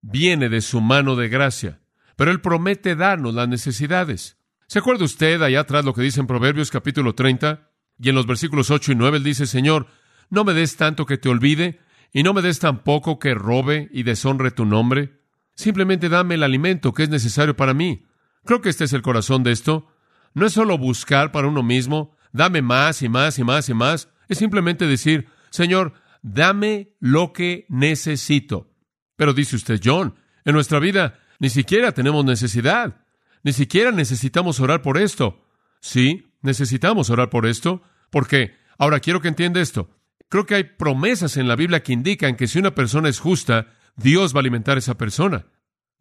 viene 0.00 0.48
de 0.48 0.60
su 0.60 0.80
mano 0.80 1.16
de 1.16 1.28
gracia, 1.28 1.80
pero 2.16 2.30
Él 2.30 2.40
promete 2.40 2.94
darnos 2.94 3.34
las 3.34 3.48
necesidades. 3.48 4.38
¿Se 4.66 4.78
acuerda 4.78 5.04
usted 5.04 5.42
allá 5.42 5.60
atrás 5.60 5.84
lo 5.84 5.94
que 5.94 6.02
dice 6.02 6.20
en 6.20 6.26
Proverbios 6.26 6.70
capítulo 6.70 7.14
30? 7.14 7.70
Y 7.98 8.08
en 8.08 8.14
los 8.14 8.26
versículos 8.26 8.70
8 8.70 8.92
y 8.92 8.94
9 8.94 9.18
Él 9.18 9.24
dice, 9.24 9.46
Señor, 9.46 9.86
no 10.30 10.44
me 10.44 10.54
des 10.54 10.76
tanto 10.76 11.04
que 11.04 11.18
te 11.18 11.28
olvide, 11.28 11.80
y 12.12 12.22
no 12.22 12.34
me 12.34 12.42
des 12.42 12.58
tampoco 12.58 13.18
que 13.18 13.34
robe 13.34 13.88
y 13.92 14.02
deshonre 14.02 14.50
tu 14.50 14.64
nombre. 14.64 15.20
Simplemente 15.54 16.08
dame 16.08 16.34
el 16.34 16.42
alimento 16.42 16.92
que 16.92 17.04
es 17.04 17.08
necesario 17.08 17.56
para 17.56 17.74
mí. 17.74 18.06
Creo 18.44 18.60
que 18.60 18.68
este 18.68 18.84
es 18.84 18.92
el 18.92 19.02
corazón 19.02 19.42
de 19.42 19.52
esto. 19.52 19.91
No 20.34 20.46
es 20.46 20.52
solo 20.52 20.78
buscar 20.78 21.32
para 21.32 21.48
uno 21.48 21.62
mismo, 21.62 22.16
dame 22.32 22.62
más 22.62 23.02
y 23.02 23.08
más 23.08 23.38
y 23.38 23.44
más 23.44 23.68
y 23.68 23.74
más. 23.74 24.08
Es 24.28 24.38
simplemente 24.38 24.86
decir, 24.86 25.28
Señor, 25.50 25.94
dame 26.22 26.94
lo 27.00 27.32
que 27.32 27.66
necesito. 27.68 28.70
Pero 29.16 29.34
dice 29.34 29.56
usted, 29.56 29.80
John, 29.82 30.14
en 30.44 30.54
nuestra 30.54 30.78
vida 30.78 31.18
ni 31.38 31.50
siquiera 31.50 31.92
tenemos 31.92 32.24
necesidad, 32.24 33.04
ni 33.42 33.52
siquiera 33.52 33.90
necesitamos 33.90 34.60
orar 34.60 34.80
por 34.80 34.96
esto. 34.98 35.44
Sí, 35.80 36.28
necesitamos 36.40 37.10
orar 37.10 37.30
por 37.30 37.46
esto, 37.46 37.82
porque 38.10 38.54
ahora 38.78 39.00
quiero 39.00 39.20
que 39.20 39.28
entienda 39.28 39.60
esto. 39.60 39.90
Creo 40.28 40.46
que 40.46 40.54
hay 40.54 40.64
promesas 40.64 41.36
en 41.36 41.48
la 41.48 41.56
Biblia 41.56 41.82
que 41.82 41.92
indican 41.92 42.36
que 42.36 42.46
si 42.46 42.58
una 42.58 42.74
persona 42.74 43.08
es 43.08 43.18
justa, 43.18 43.66
Dios 43.96 44.34
va 44.34 44.38
a 44.38 44.40
alimentar 44.40 44.76
a 44.76 44.78
esa 44.78 44.96
persona. 44.96 45.46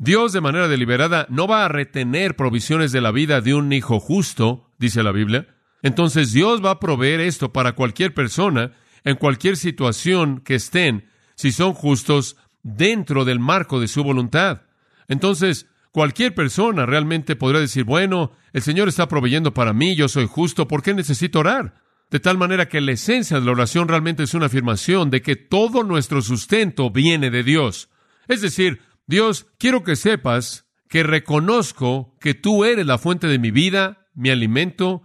Dios 0.03 0.34
de 0.34 0.41
manera 0.41 0.67
deliberada 0.67 1.27
no 1.29 1.46
va 1.46 1.63
a 1.63 1.67
retener 1.67 2.36
provisiones 2.36 2.91
de 2.91 3.01
la 3.01 3.12
vida 3.12 3.39
de 3.39 3.53
un 3.53 3.72
hijo 3.72 4.00
justo, 4.00 4.67
dice 4.79 5.03
la 5.03 5.12
Biblia. 5.12 5.53
Entonces 5.84 6.34
Dios 6.34 6.65
va 6.65 6.72
a 6.72 6.79
proveer 6.79 7.20
esto 7.20 7.53
para 7.53 7.74
cualquier 7.74 8.12
persona 8.15 8.72
en 9.03 9.15
cualquier 9.15 9.58
situación 9.58 10.41
que 10.41 10.55
estén, 10.55 11.08
si 11.36 11.51
son 11.51 11.74
justos 11.74 12.36
dentro 12.63 13.25
del 13.25 13.39
marco 13.39 13.79
de 13.79 13.88
su 13.88 14.03
voluntad. 14.03 14.63
Entonces, 15.08 15.67
cualquier 15.91 16.34
persona 16.34 16.88
realmente 16.88 17.36
podrá 17.36 17.60
decir, 17.60 17.84
bueno, 17.84 18.31
el 18.53 18.63
Señor 18.63 18.88
está 18.88 19.08
proveyendo 19.08 19.53
para 19.53 19.72
mí, 19.72 19.96
yo 19.96 20.08
soy 20.08 20.25
justo, 20.25 20.67
¿por 20.67 20.81
qué 20.81 20.96
necesito 20.96 21.41
orar? 21.41 21.75
De 22.10 22.20
tal 22.20 22.39
manera 22.39 22.67
que 22.67 22.81
la 22.81 22.93
esencia 22.93 23.39
de 23.39 23.46
la 23.46 23.51
oración 23.51 23.88
realmente 23.88 24.24
es 24.24 24.34
una 24.34 24.48
afirmación 24.48 25.12
de 25.12 25.22
que 25.22 25.36
todo 25.36 25.84
nuestro 25.84 26.24
sustento 26.24 26.89
viene 26.89 27.29
de 27.29 27.43
Dios. 27.43 27.89
Es 28.27 28.41
decir, 28.41 28.79
Dios, 29.12 29.48
quiero 29.60 29.84
que 29.84 29.98
sepas 29.98 30.70
que 30.88 31.03
reconozco 31.03 32.18
que 32.22 32.34
tú 32.34 32.63
eres 32.63 32.86
la 32.86 32.98
fuente 32.98 33.27
de 33.27 33.39
mi 33.39 33.51
vida, 33.51 34.08
mi 34.13 34.30
alimento, 34.30 35.03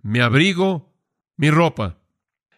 mi 0.00 0.20
abrigo, 0.20 0.94
mi 1.36 1.50
ropa. 1.50 1.98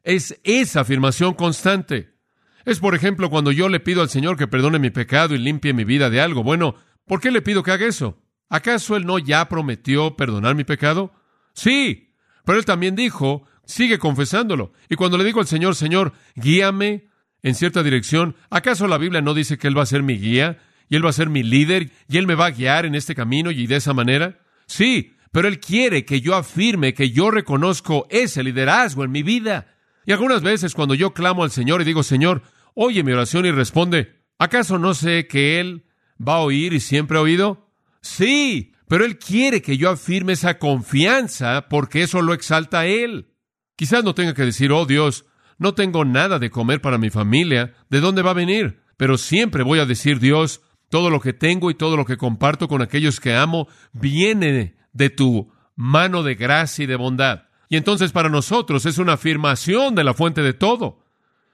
Es 0.03 0.39
esa 0.45 0.83
afirmación 0.83 1.33
constante. 1.33 2.19
Es, 2.67 2.81
por 2.81 2.95
ejemplo, 2.95 3.31
cuando 3.31 3.51
yo 3.51 3.71
le 3.71 3.81
pido 3.81 4.03
al 4.03 4.11
Señor 4.11 4.37
que 4.37 4.47
perdone 4.47 4.79
mi 4.79 4.91
pecado 4.91 5.35
y 5.35 5.39
limpie 5.39 5.73
mi 5.73 5.85
vida 5.85 6.11
de 6.11 6.21
algo. 6.21 6.43
Bueno, 6.43 6.75
¿por 7.07 7.23
qué 7.23 7.31
le 7.31 7.41
pido 7.41 7.63
que 7.63 7.71
haga 7.71 7.87
eso? 7.87 8.23
¿Acaso 8.51 8.95
Él 8.95 9.07
no 9.07 9.19
ya 9.19 9.49
prometió 9.49 10.17
perdonar 10.17 10.55
mi 10.55 10.65
pecado? 10.65 11.15
Sí, 11.55 12.13
pero 12.45 12.59
Él 12.59 12.67
también 12.67 12.95
dijo, 12.95 13.47
sigue 13.65 13.99
confesándolo. 13.99 14.75
Y 14.91 14.97
cuando 14.97 15.17
le 15.17 15.25
digo 15.25 15.41
al 15.41 15.47
Señor, 15.47 15.77
Señor, 15.77 16.13
guíame 16.35 17.09
en 17.43 17.55
cierta 17.55 17.83
dirección, 17.83 18.37
¿acaso 18.51 18.87
la 18.87 18.99
Biblia 18.99 19.23
no 19.23 19.33
dice 19.33 19.57
que 19.57 19.67
Él 19.67 19.79
va 19.79 19.85
a 19.85 19.87
ser 19.87 20.03
mi 20.03 20.19
guía 20.19 20.59
y 20.91 20.97
Él 20.97 21.05
va 21.07 21.11
a 21.11 21.15
ser 21.15 21.31
mi 21.31 21.43
líder 21.43 21.91
y 22.09 22.19
Él 22.19 22.27
me 22.27 22.35
va 22.35 22.47
a 22.47 22.51
guiar 22.51 22.85
en 22.85 22.95
este 22.95 23.15
camino 23.15 23.51
y 23.51 23.67
de 23.67 23.77
esa 23.77 23.95
manera? 23.95 24.41
Sí, 24.67 25.15
pero 25.33 25.49
Él 25.49 25.61
quiere 25.61 26.05
que 26.05 26.21
yo 26.21 26.35
afirme 26.35 26.93
que 26.93 27.11
yo 27.11 27.31
reconozco 27.31 28.07
ese 28.11 28.43
liderazgo 28.43 29.05
en 29.05 29.13
mi 29.13 29.23
vida. 29.23 29.69
Y 30.05 30.13
algunas 30.13 30.43
veces 30.43 30.75
cuando 30.75 30.95
yo 30.95 31.15
clamo 31.15 31.45
al 31.45 31.53
Señor 31.53 31.81
y 31.81 31.85
digo, 31.85 32.03
Señor, 32.03 32.43
oye 32.75 33.05
mi 33.05 33.13
oración 33.13 33.47
y 33.47 33.53
responde, 33.53 34.17
¿acaso 34.39 34.79
no 34.79 34.93
sé 34.95 35.29
que 35.29 35.61
Él 35.61 35.85
va 36.21 36.35
a 36.35 36.41
oír 36.41 36.73
y 36.73 36.81
siempre 36.81 37.19
ha 37.19 37.23
oído? 37.23 37.71
Sí, 38.03 38.73
pero 38.89 39.05
Él 39.05 39.19
quiere 39.19 39.63
que 39.63 39.77
yo 39.77 39.91
afirme 39.91 40.33
esa 40.33 40.59
confianza 40.59 41.69
porque 41.69 42.03
eso 42.03 42.21
lo 42.21 42.35
exalta 42.35 42.87
Él. 42.87 43.29
Quizás 43.77 44.03
no 44.03 44.17
tenga 44.17 44.35
que 44.35 44.45
decir, 44.45 44.73
oh 44.73 44.87
Dios, 44.87 45.25
no 45.57 45.75
tengo 45.75 46.05
nada 46.05 46.41
de 46.41 46.51
comer 46.51 46.81
para 46.81 46.99
mi 46.99 47.11
familia, 47.11 47.75
¿de 47.91 48.01
dónde 48.01 48.23
va 48.23 48.33
a 48.33 48.35
venir? 48.35 48.81
Pero 48.97 49.17
siempre 49.17 49.63
voy 49.63 49.79
a 49.79 49.87
decir, 49.87 50.19
Dios, 50.19 50.63
todo 50.91 51.09
lo 51.09 51.21
que 51.21 51.33
tengo 51.33 51.71
y 51.71 51.75
todo 51.75 51.97
lo 51.97 52.05
que 52.05 52.19
comparto 52.19 52.69
con 52.69 52.83
aquellos 52.83 53.21
que 53.21 53.35
amo 53.35 53.69
viene 53.93 54.75
de 54.93 55.09
tu 55.09 55.51
mano 55.77 56.23
de 56.23 56.35
gracia 56.35 56.83
y 56.83 56.87
de 56.87 56.97
bondad. 56.97 57.45
Y 57.71 57.77
entonces 57.77 58.13
para 58.13 58.29
nosotros 58.29 58.85
es 58.85 58.99
una 58.99 59.15
afirmación 59.15 59.95
de 59.95 60.05
la 60.05 60.13
fuente 60.13 60.43
de 60.43 60.53
todo. 60.53 61.05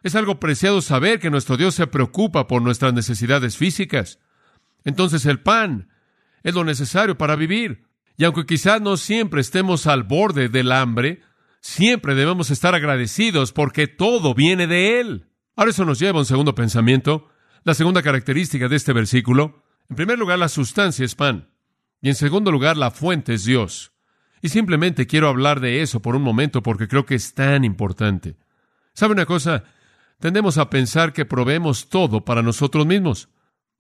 Es 0.03 0.15
algo 0.15 0.41
preciado 0.41 0.81
saber 0.81 1.21
que 1.21 1.31
nuestro 1.31 1.57
Dios 1.57 1.75
se 1.75 1.87
preocupa 1.87 2.47
por 2.47 2.63
nuestras 2.63 2.95
necesidades 2.95 3.57
físicas. 3.57 4.19
Entonces 4.85 5.27
el 5.27 5.41
pan 5.41 5.91
es 6.43 6.55
lo 6.55 6.65
necesario 6.65 7.19
para 7.19 7.37
vivir. 7.37 7.85
Y 8.17 8.25
aunque 8.25 8.47
quizás 8.47 8.81
no 8.81 8.97
siempre 8.97 9.43
estemos 9.43 9.87
al 9.87 10.05
borde 10.05 10.49
del 10.49 10.73
hambre, 10.73 11.21
siempre 11.61 12.15
debemos 12.15 12.51
estar 12.51 12.75
agradecidos 12.75 13.53
porque 13.53 13.87
todo 13.87 14.33
viene 14.33 14.67
de 14.67 15.01
Él. 15.01 15.27
Ahora 15.57 15.73
eso 15.73 15.85
nos 15.85 15.99
lleva 15.99 16.19
a 16.19 16.23
un 16.23 16.27
segundo 16.27 16.55
pensamiento, 16.55 17.29
la 17.67 17.75
segunda 17.75 18.01
característica 18.01 18.69
de 18.69 18.77
este 18.77 18.93
versículo. 18.93 19.65
En 19.91 19.97
primer 19.97 20.21
lugar, 20.21 20.39
la 20.39 20.49
sustancia 20.49 21.05
es 21.05 21.17
pan. 21.17 21.49
Y 22.01 22.09
en 22.09 22.15
segundo 22.15 22.53
lugar, 22.53 22.77
la 22.77 22.93
fuente 22.93 23.35
es 23.35 23.45
Dios. 23.45 23.91
Y 24.41 24.51
simplemente 24.51 25.09
quiero 25.09 25.29
hablar 25.29 25.59
de 25.59 25.83
eso 25.83 26.01
por 26.01 26.15
un 26.15 26.23
momento 26.23 26.63
porque 26.63 26.87
creo 26.87 27.05
que 27.05 27.17
es 27.17 27.35
tan 27.35 27.65
importante. 27.65 28.37
¿Sabe 28.93 29.15
una 29.15 29.27
cosa? 29.27 29.65
Tendemos 30.21 30.59
a 30.59 30.71
pensar 30.71 31.13
que 31.13 31.25
proveemos 31.25 31.89
todo 31.89 32.25
para 32.25 32.41
nosotros 32.41 32.87
mismos. 32.87 33.31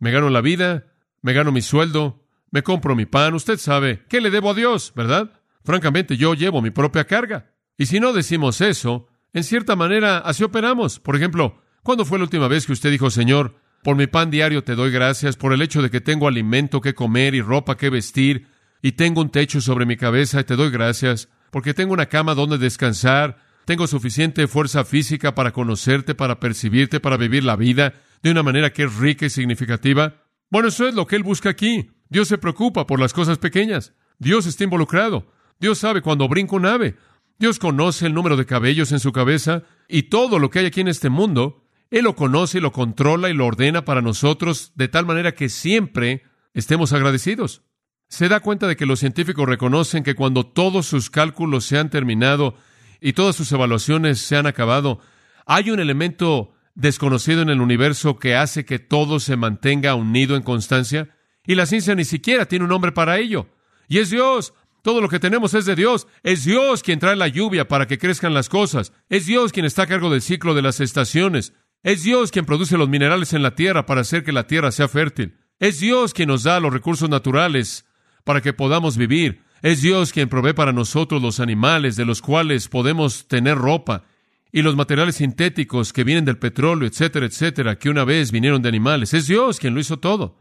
Me 0.00 0.11
gano 0.11 0.31
la 0.31 0.40
vida, 0.40 0.87
me 1.23 1.33
gano 1.33 1.52
mi 1.52 1.62
sueldo, 1.62 2.26
me 2.50 2.64
compro 2.64 2.97
mi 2.97 3.07
pan, 3.07 3.35
usted 3.35 3.57
sabe, 3.57 4.05
¿qué 4.09 4.21
le 4.21 4.31
debo 4.31 4.50
a 4.50 4.55
Dios, 4.55 4.95
verdad? 4.97 5.31
Francamente, 5.62 6.16
yo 6.16 6.35
llevo 6.35 6.61
mi 6.61 6.71
propia 6.71 7.05
carga. 7.05 7.52
Y 7.78 7.87
si 7.87 8.00
no 8.00 8.12
decimos 8.12 8.61
eso, 8.61 9.07
en 9.33 9.45
cierta 9.45 9.76
manera 9.76 10.19
así 10.19 10.43
operamos. 10.43 10.99
Por 10.99 11.14
ejemplo, 11.14 11.62
¿cuándo 11.85 12.05
fue 12.05 12.19
la 12.19 12.25
última 12.25 12.49
vez 12.49 12.66
que 12.66 12.73
usted 12.73 12.90
dijo, 12.90 13.11
Señor, 13.11 13.55
por 13.87 13.95
mi 13.95 14.09
pan 14.09 14.33
diario 14.33 14.64
te 14.64 14.75
doy 14.75 14.90
gracias, 14.90 15.37
por 15.37 15.52
el 15.52 15.62
hecho 15.62 15.81
de 15.81 15.90
que 15.90 16.00
tengo 16.00 16.26
alimento 16.26 16.81
que 16.81 16.93
comer 16.93 17.37
y 17.37 17.40
ropa 17.40 17.76
que 17.76 17.88
vestir, 17.88 18.49
y 18.83 18.93
tengo 18.93 19.21
un 19.21 19.31
techo 19.31 19.61
sobre 19.61 19.87
mi 19.87 19.97
cabeza 19.97 20.40
y 20.40 20.43
te 20.43 20.57
doy 20.57 20.71
gracias, 20.71 21.28
porque 21.52 21.73
tengo 21.73 21.93
una 21.93 22.07
cama 22.07 22.35
donde 22.35 22.59
descansar, 22.59 23.38
tengo 23.64 23.87
suficiente 23.87 24.49
fuerza 24.49 24.85
física 24.85 25.37
para 25.37 25.52
conocerte, 25.52 26.16
para 26.16 26.40
percibirte, 26.40 26.99
para 26.99 27.16
vivir 27.16 27.45
la 27.45 27.55
vida 27.55 27.95
de 28.25 28.33
una 28.33 28.43
manera 28.43 28.73
que 28.73 28.83
es 28.83 28.97
rica 28.97 29.26
y 29.26 29.31
significativa. 29.31 30.16
Bueno, 30.50 30.66
eso 30.66 30.88
es 30.88 30.95
lo 30.97 31.07
que 31.07 31.14
Él 31.14 31.23
busca 31.23 31.50
aquí. 31.50 31.93
Dios 32.09 32.26
se 32.26 32.38
preocupa 32.38 32.88
por 32.88 32.99
las 32.99 33.12
cosas 33.12 33.38
pequeñas. 33.38 33.93
Dios 34.19 34.47
está 34.47 34.64
involucrado. 34.64 35.31
Dios 35.61 35.78
sabe 35.78 36.02
cuando 36.02 36.26
brinca 36.26 36.57
un 36.57 36.66
ave. 36.66 36.97
Dios 37.38 37.61
conoce 37.61 38.07
el 38.07 38.14
número 38.14 38.37
de 38.37 38.47
cabellos 38.47 38.90
en 38.90 38.99
su 38.99 39.12
cabeza 39.12 39.62
y 39.87 40.05
todo 40.05 40.40
lo 40.40 40.50
que 40.50 40.59
hay 40.59 40.66
aquí 40.66 40.81
en 40.81 40.88
este 40.88 41.09
mundo. 41.09 41.66
Él 41.90 42.05
lo 42.05 42.16
conoce 42.16 42.61
lo 42.61 42.73
controla 42.73 43.31
y 43.31 43.35
lo 43.35 43.47
ordena 43.47 43.85
para 43.85 44.02
nosotros 44.02 44.73
de 44.75 44.88
tal 44.88 45.07
manera 45.07 45.35
que 45.35 45.49
siempre 45.49 46.25
estemos 46.55 46.93
agradecidos. 46.93 47.62
Se 48.09 48.28
da 48.28 48.40
cuenta 48.40 48.66
de 48.66 48.76
que 48.76 48.87
los 48.87 49.00
científicos 49.00 49.49
reconocen 49.49 50.02
que 50.02 50.14
cuando 50.14 50.47
todos 50.47 50.87
sus 50.87 51.11
cálculos 51.11 51.64
se 51.64 51.78
han 51.78 51.90
terminado 51.90 52.57
y 53.00 53.12
todas 53.12 53.37
sus 53.37 53.50
evaluaciones 53.52 54.21
se 54.21 54.37
han 54.37 54.47
acabado, 54.47 55.00
hay 55.45 55.71
un 55.71 55.81
elemento 55.81 56.52
desconocido 56.75 57.43
en 57.43 57.50
el 57.50 57.61
universo 57.61 58.19
que 58.19 58.37
hace 58.37 58.64
que 58.64 58.78
todo 58.78 59.19
se 59.19 59.37
mantenga 59.37 59.95
unido 59.95 60.37
en 60.37 60.43
constancia, 60.43 61.11
y 61.47 61.55
la 61.55 61.66
ciencia 61.66 61.95
ni 61.95 62.04
siquiera 62.04 62.47
tiene 62.47 62.65
un 62.65 62.71
nombre 62.71 62.93
para 62.93 63.19
ello. 63.19 63.49
Y 63.89 63.99
es 63.99 64.11
Dios. 64.11 64.52
Todo 64.82 65.00
lo 65.00 65.08
que 65.08 65.21
tenemos 65.21 65.54
es 65.54 65.65
de 65.65 65.76
Dios. 65.76 66.06
Es 66.23 66.45
Dios 66.45 66.82
quien 66.82 66.99
trae 66.99 67.17
la 67.17 67.28
lluvia 67.28 67.69
para 67.69 67.87
que 67.87 67.99
crezcan 67.99 68.34
las 68.34 68.49
cosas. 68.49 68.93
Es 69.08 69.26
Dios 69.26 69.52
quien 69.52 69.65
está 69.65 69.82
a 69.82 69.87
cargo 69.87 70.11
del 70.11 70.23
ciclo 70.23 70.54
de 70.54 70.63
las 70.63 70.80
estaciones. 70.80 71.54
Es 71.87 72.03
Dios 72.03 72.33
quien 72.33 72.47
produce 72.47 72.77
los 72.77 72.89
minerales 72.89 73.33
en 73.33 73.45
la 73.45 73.55
tierra 73.55 73.87
para 73.87 74.01
hacer 74.01 74.25
que 74.25 74.33
la 74.33 74.49
tierra 74.49 74.73
sea 74.73 74.89
fértil. 74.89 75.37
Es 75.61 75.79
Dios 75.79 76.15
quien 76.15 76.31
nos 76.31 76.43
da 76.43 76.59
los 76.59 76.73
recursos 76.73 77.09
naturales 77.09 77.87
para 78.25 78.41
que 78.41 78.53
podamos 78.53 78.97
vivir. 78.97 79.45
Es 79.63 79.83
Dios 79.83 80.13
quien 80.13 80.29
provee 80.29 80.53
para 80.53 80.73
nosotros 80.73 81.23
los 81.23 81.39
animales 81.39 81.95
de 81.95 82.05
los 82.05 82.23
cuales 82.23 82.67
podemos 82.67 83.29
tener 83.29 83.57
ropa 83.57 84.03
y 84.51 84.63
los 84.63 84.75
materiales 84.75 85.15
sintéticos 85.15 85.93
que 85.93 86.03
vienen 86.03 86.25
del 86.25 86.39
petróleo, 86.39 86.89
etcétera, 86.89 87.25
etcétera, 87.25 87.79
que 87.79 87.89
una 87.89 88.03
vez 88.03 88.33
vinieron 88.33 88.63
de 88.63 88.69
animales. 88.69 89.15
Es 89.15 89.29
Dios 89.29 89.61
quien 89.61 89.73
lo 89.73 89.79
hizo 89.79 90.01
todo. 90.01 90.41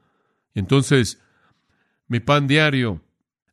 Entonces, 0.55 1.21
mi 2.07 2.21
pan 2.21 2.47
diario, 2.47 3.03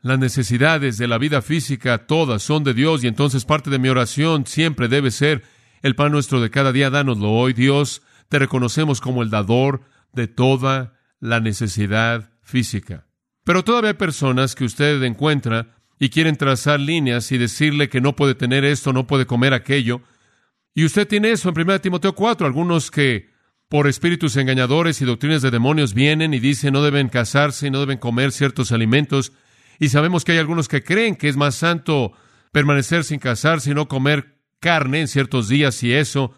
las 0.00 0.18
necesidades 0.18 0.96
de 0.96 1.08
la 1.08 1.18
vida 1.18 1.42
física, 1.42 2.06
todas 2.06 2.42
son 2.42 2.64
de 2.64 2.72
Dios 2.72 3.04
y 3.04 3.08
entonces 3.08 3.44
parte 3.44 3.68
de 3.68 3.78
mi 3.78 3.90
oración 3.90 4.46
siempre 4.46 4.88
debe 4.88 5.10
ser 5.10 5.42
el 5.82 5.94
pan 5.94 6.12
nuestro 6.12 6.40
de 6.40 6.50
cada 6.50 6.72
día, 6.72 6.90
dánoslo 6.90 7.30
hoy, 7.30 7.52
Dios. 7.52 8.02
Te 8.28 8.38
reconocemos 8.38 9.00
como 9.00 9.22
el 9.22 9.30
dador 9.30 9.82
de 10.12 10.28
toda 10.28 10.94
la 11.20 11.40
necesidad 11.40 12.30
física. 12.42 13.06
Pero 13.44 13.64
todavía 13.64 13.90
hay 13.90 13.96
personas 13.96 14.54
que 14.54 14.64
usted 14.64 15.02
encuentra 15.02 15.74
y 15.98 16.10
quieren 16.10 16.36
trazar 16.36 16.80
líneas 16.80 17.30
y 17.32 17.38
decirle 17.38 17.88
que 17.88 18.00
no 18.00 18.14
puede 18.14 18.34
tener 18.34 18.64
esto, 18.64 18.92
no 18.92 19.06
puede 19.06 19.26
comer 19.26 19.54
aquello. 19.54 20.02
Y 20.74 20.84
usted 20.84 21.06
tiene 21.06 21.32
eso 21.32 21.48
en 21.48 21.60
1 21.60 21.80
Timoteo 21.80 22.14
4, 22.14 22.46
algunos 22.46 22.90
que 22.90 23.30
por 23.68 23.86
espíritus 23.86 24.36
engañadores 24.36 25.00
y 25.00 25.04
doctrinas 25.04 25.42
de 25.42 25.50
demonios 25.50 25.94
vienen 25.94 26.34
y 26.34 26.40
dicen 26.40 26.74
no 26.74 26.82
deben 26.82 27.08
casarse 27.08 27.66
y 27.66 27.70
no 27.70 27.80
deben 27.80 27.98
comer 27.98 28.32
ciertos 28.32 28.70
alimentos. 28.70 29.32
Y 29.78 29.88
sabemos 29.88 30.24
que 30.24 30.32
hay 30.32 30.38
algunos 30.38 30.68
que 30.68 30.84
creen 30.84 31.16
que 31.16 31.28
es 31.28 31.36
más 31.36 31.54
santo 31.54 32.12
permanecer 32.52 33.02
sin 33.02 33.18
casarse 33.18 33.70
y 33.70 33.74
no 33.74 33.88
comer 33.88 34.41
carne 34.62 35.00
en 35.00 35.08
ciertos 35.08 35.48
días 35.48 35.82
y 35.82 35.92
eso. 35.92 36.32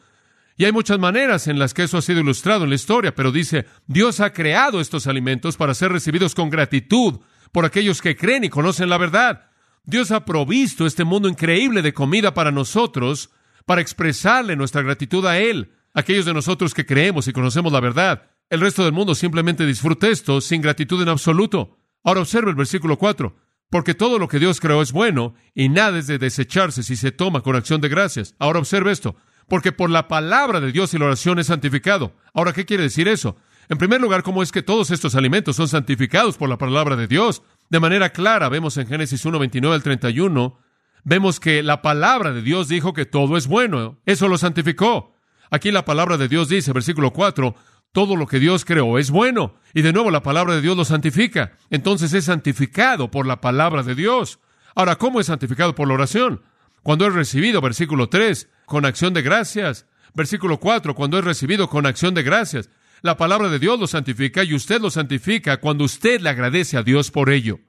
Y 0.56 0.64
hay 0.64 0.72
muchas 0.72 0.98
maneras 0.98 1.46
en 1.46 1.58
las 1.58 1.74
que 1.74 1.82
eso 1.82 1.98
ha 1.98 2.02
sido 2.02 2.20
ilustrado 2.20 2.64
en 2.64 2.70
la 2.70 2.76
historia, 2.76 3.14
pero 3.14 3.30
dice, 3.30 3.66
Dios 3.86 4.20
ha 4.20 4.32
creado 4.32 4.80
estos 4.80 5.06
alimentos 5.06 5.56
para 5.56 5.74
ser 5.74 5.92
recibidos 5.92 6.34
con 6.34 6.48
gratitud 6.48 7.20
por 7.52 7.64
aquellos 7.64 8.00
que 8.00 8.16
creen 8.16 8.44
y 8.44 8.48
conocen 8.48 8.88
la 8.88 8.98
verdad. 8.98 9.50
Dios 9.84 10.10
ha 10.10 10.24
provisto 10.24 10.86
este 10.86 11.04
mundo 11.04 11.28
increíble 11.28 11.82
de 11.82 11.92
comida 11.92 12.32
para 12.32 12.50
nosotros, 12.50 13.30
para 13.66 13.82
expresarle 13.82 14.56
nuestra 14.56 14.82
gratitud 14.82 15.26
a 15.26 15.38
Él, 15.38 15.72
aquellos 15.92 16.24
de 16.24 16.34
nosotros 16.34 16.72
que 16.72 16.86
creemos 16.86 17.28
y 17.28 17.32
conocemos 17.32 17.72
la 17.72 17.80
verdad. 17.80 18.30
El 18.48 18.60
resto 18.60 18.84
del 18.84 18.92
mundo 18.92 19.14
simplemente 19.14 19.66
disfruta 19.66 20.08
esto 20.08 20.40
sin 20.40 20.62
gratitud 20.62 21.02
en 21.02 21.10
absoluto. 21.10 21.78
Ahora 22.02 22.20
observe 22.20 22.50
el 22.50 22.56
versículo 22.56 22.96
4. 22.96 23.36
Porque 23.74 23.92
todo 23.92 24.20
lo 24.20 24.28
que 24.28 24.38
Dios 24.38 24.60
creó 24.60 24.82
es 24.82 24.92
bueno 24.92 25.34
y 25.52 25.68
nada 25.68 25.98
es 25.98 26.06
de 26.06 26.18
desecharse 26.18 26.84
si 26.84 26.94
se 26.94 27.10
toma 27.10 27.40
con 27.40 27.56
acción 27.56 27.80
de 27.80 27.88
gracias. 27.88 28.36
Ahora 28.38 28.60
observe 28.60 28.92
esto 28.92 29.16
porque 29.48 29.72
por 29.72 29.90
la 29.90 30.06
palabra 30.06 30.60
de 30.60 30.70
Dios 30.70 30.94
y 30.94 30.98
la 30.98 31.06
oración 31.06 31.40
es 31.40 31.48
santificado. 31.48 32.12
Ahora, 32.32 32.52
¿qué 32.52 32.66
quiere 32.66 32.84
decir 32.84 33.08
eso? 33.08 33.34
En 33.68 33.76
primer 33.76 34.00
lugar, 34.00 34.22
¿cómo 34.22 34.44
es 34.44 34.52
que 34.52 34.62
todos 34.62 34.92
estos 34.92 35.16
alimentos 35.16 35.56
son 35.56 35.66
santificados 35.66 36.36
por 36.36 36.48
la 36.48 36.56
palabra 36.56 36.94
de 36.94 37.08
Dios? 37.08 37.42
De 37.68 37.80
manera 37.80 38.10
clara, 38.10 38.48
vemos 38.48 38.76
en 38.76 38.86
Génesis 38.86 39.24
1, 39.24 39.40
29 39.40 39.74
al 39.74 39.82
31, 39.82 40.56
vemos 41.02 41.40
que 41.40 41.64
la 41.64 41.82
palabra 41.82 42.30
de 42.30 42.42
Dios 42.42 42.68
dijo 42.68 42.92
que 42.92 43.06
todo 43.06 43.36
es 43.36 43.48
bueno. 43.48 43.98
Eso 44.06 44.28
lo 44.28 44.38
santificó. 44.38 45.16
Aquí 45.50 45.72
la 45.72 45.84
palabra 45.84 46.16
de 46.16 46.28
Dios 46.28 46.48
dice, 46.48 46.72
versículo 46.72 47.12
4, 47.12 47.56
todo 47.94 48.16
lo 48.16 48.26
que 48.26 48.40
Dios 48.40 48.64
creó 48.64 48.98
es 48.98 49.12
bueno. 49.12 49.54
Y 49.72 49.82
de 49.82 49.92
nuevo 49.92 50.10
la 50.10 50.24
palabra 50.24 50.56
de 50.56 50.60
Dios 50.60 50.76
lo 50.76 50.84
santifica. 50.84 51.52
Entonces 51.70 52.12
es 52.12 52.24
santificado 52.24 53.08
por 53.12 53.24
la 53.24 53.40
palabra 53.40 53.84
de 53.84 53.94
Dios. 53.94 54.40
Ahora, 54.74 54.96
¿cómo 54.96 55.20
es 55.20 55.28
santificado 55.28 55.76
por 55.76 55.86
la 55.86 55.94
oración? 55.94 56.42
Cuando 56.82 57.06
es 57.06 57.14
recibido, 57.14 57.60
versículo 57.60 58.08
3, 58.08 58.50
con 58.66 58.84
acción 58.84 59.14
de 59.14 59.22
gracias. 59.22 59.86
Versículo 60.12 60.58
4, 60.58 60.96
cuando 60.96 61.20
es 61.20 61.24
recibido 61.24 61.70
con 61.70 61.86
acción 61.86 62.14
de 62.14 62.24
gracias. 62.24 62.68
La 63.00 63.16
palabra 63.16 63.48
de 63.48 63.60
Dios 63.60 63.78
lo 63.78 63.86
santifica 63.86 64.42
y 64.42 64.54
usted 64.54 64.80
lo 64.80 64.90
santifica 64.90 65.58
cuando 65.60 65.84
usted 65.84 66.20
le 66.20 66.30
agradece 66.30 66.76
a 66.76 66.82
Dios 66.82 67.12
por 67.12 67.30
ello. 67.30 67.60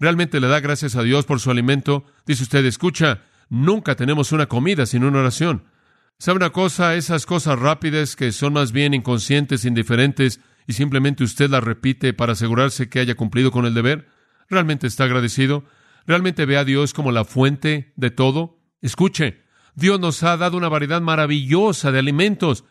¿Realmente 0.00 0.40
le 0.40 0.48
da 0.48 0.60
gracias 0.60 0.96
a 0.96 1.02
Dios 1.02 1.26
por 1.26 1.38
su 1.38 1.50
alimento? 1.50 2.06
Dice 2.24 2.44
usted, 2.44 2.64
escucha, 2.64 3.24
nunca 3.50 3.94
tenemos 3.94 4.32
una 4.32 4.46
comida 4.46 4.86
sin 4.86 5.04
una 5.04 5.18
oración. 5.18 5.64
¿Sabe 6.18 6.36
una 6.36 6.50
cosa? 6.50 6.94
Esas 6.94 7.26
cosas 7.26 7.58
rápidas 7.58 8.16
que 8.16 8.32
son 8.32 8.54
más 8.54 8.72
bien 8.72 8.94
inconscientes, 8.94 9.66
indiferentes, 9.66 10.40
y 10.66 10.72
simplemente 10.72 11.24
usted 11.24 11.50
las 11.50 11.62
repite 11.62 12.14
para 12.14 12.32
asegurarse 12.32 12.88
que 12.88 13.00
haya 13.00 13.14
cumplido 13.14 13.50
con 13.50 13.66
el 13.66 13.74
deber. 13.74 14.08
¿Realmente 14.48 14.86
está 14.86 15.04
agradecido? 15.04 15.64
¿Realmente 16.06 16.46
ve 16.46 16.56
a 16.56 16.64
Dios 16.64 16.94
como 16.94 17.12
la 17.12 17.24
fuente 17.24 17.92
de 17.96 18.10
todo? 18.10 18.58
Escuche, 18.80 19.42
Dios 19.74 20.00
nos 20.00 20.22
ha 20.22 20.36
dado 20.38 20.56
una 20.56 20.70
variedad 20.70 21.02
maravillosa 21.02 21.92
de 21.92 21.98
alimentos. 21.98 22.64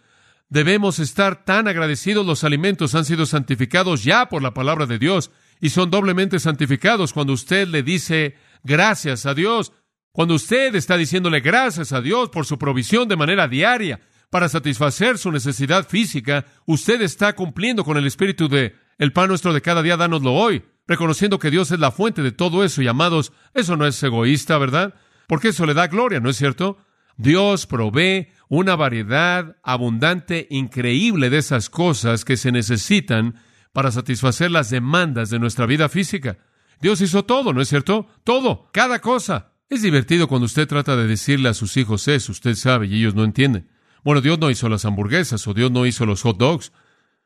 Debemos 0.49 0.97
estar 0.97 1.45
tan 1.45 1.67
agradecidos. 1.67 2.25
Los 2.25 2.43
alimentos 2.43 2.95
han 2.95 3.05
sido 3.05 3.27
santificados 3.27 4.03
ya 4.03 4.27
por 4.27 4.41
la 4.41 4.55
palabra 4.55 4.87
de 4.87 4.97
Dios 4.97 5.29
y 5.61 5.69
son 5.69 5.91
doblemente 5.91 6.39
santificados 6.39 7.13
cuando 7.13 7.33
usted 7.33 7.67
le 7.67 7.83
dice 7.83 8.35
gracias 8.63 9.27
a 9.27 9.35
Dios. 9.35 9.71
Cuando 10.15 10.35
usted 10.35 10.73
está 10.75 10.95
diciéndole 10.95 11.41
gracias 11.41 11.91
a 11.91 11.99
Dios 11.99 12.29
por 12.29 12.45
su 12.45 12.57
provisión 12.57 13.09
de 13.09 13.17
manera 13.17 13.49
diaria 13.49 13.99
para 14.29 14.47
satisfacer 14.47 15.17
su 15.17 15.29
necesidad 15.29 15.89
física, 15.89 16.45
usted 16.65 17.01
está 17.01 17.35
cumpliendo 17.35 17.83
con 17.83 17.97
el 17.97 18.07
espíritu 18.07 18.47
de 18.47 18.75
el 18.97 19.11
pan 19.11 19.27
nuestro 19.27 19.51
de 19.51 19.61
cada 19.61 19.81
día, 19.81 19.97
dánoslo 19.97 20.31
hoy, 20.31 20.63
reconociendo 20.87 21.37
que 21.37 21.51
Dios 21.51 21.69
es 21.71 21.79
la 21.79 21.91
fuente 21.91 22.21
de 22.21 22.31
todo 22.31 22.63
eso 22.63 22.81
y 22.81 22.87
amados, 22.87 23.33
eso 23.53 23.75
no 23.75 23.85
es 23.85 24.01
egoísta, 24.01 24.57
¿verdad? 24.57 24.93
Porque 25.27 25.49
eso 25.49 25.65
le 25.65 25.73
da 25.73 25.87
gloria, 25.87 26.21
¿no 26.21 26.29
es 26.29 26.37
cierto? 26.37 26.77
Dios 27.17 27.67
provee 27.67 28.29
una 28.47 28.77
variedad 28.77 29.57
abundante, 29.63 30.47
increíble 30.49 31.29
de 31.29 31.39
esas 31.39 31.69
cosas 31.69 32.23
que 32.23 32.37
se 32.37 32.53
necesitan 32.53 33.35
para 33.73 33.91
satisfacer 33.91 34.49
las 34.49 34.69
demandas 34.69 35.29
de 35.29 35.39
nuestra 35.39 35.65
vida 35.65 35.89
física. 35.89 36.37
Dios 36.79 37.01
hizo 37.01 37.25
todo, 37.25 37.51
¿no 37.51 37.59
es 37.59 37.67
cierto? 37.67 38.07
Todo, 38.23 38.69
cada 38.71 38.99
cosa. 39.01 39.54
Es 39.67 39.81
divertido 39.81 40.27
cuando 40.27 40.45
usted 40.45 40.67
trata 40.67 40.95
de 40.95 41.07
decirle 41.07 41.49
a 41.49 41.55
sus 41.55 41.75
hijos 41.77 42.07
eso, 42.07 42.31
usted 42.31 42.53
sabe, 42.53 42.85
y 42.85 42.99
ellos 42.99 43.15
no 43.15 43.23
entienden. 43.23 43.67
Bueno, 44.03 44.21
Dios 44.21 44.37
no 44.37 44.51
hizo 44.51 44.69
las 44.69 44.85
hamburguesas 44.85 45.47
o 45.47 45.55
Dios 45.55 45.71
no 45.71 45.87
hizo 45.87 46.05
los 46.05 46.21
hot 46.21 46.37
dogs. 46.37 46.71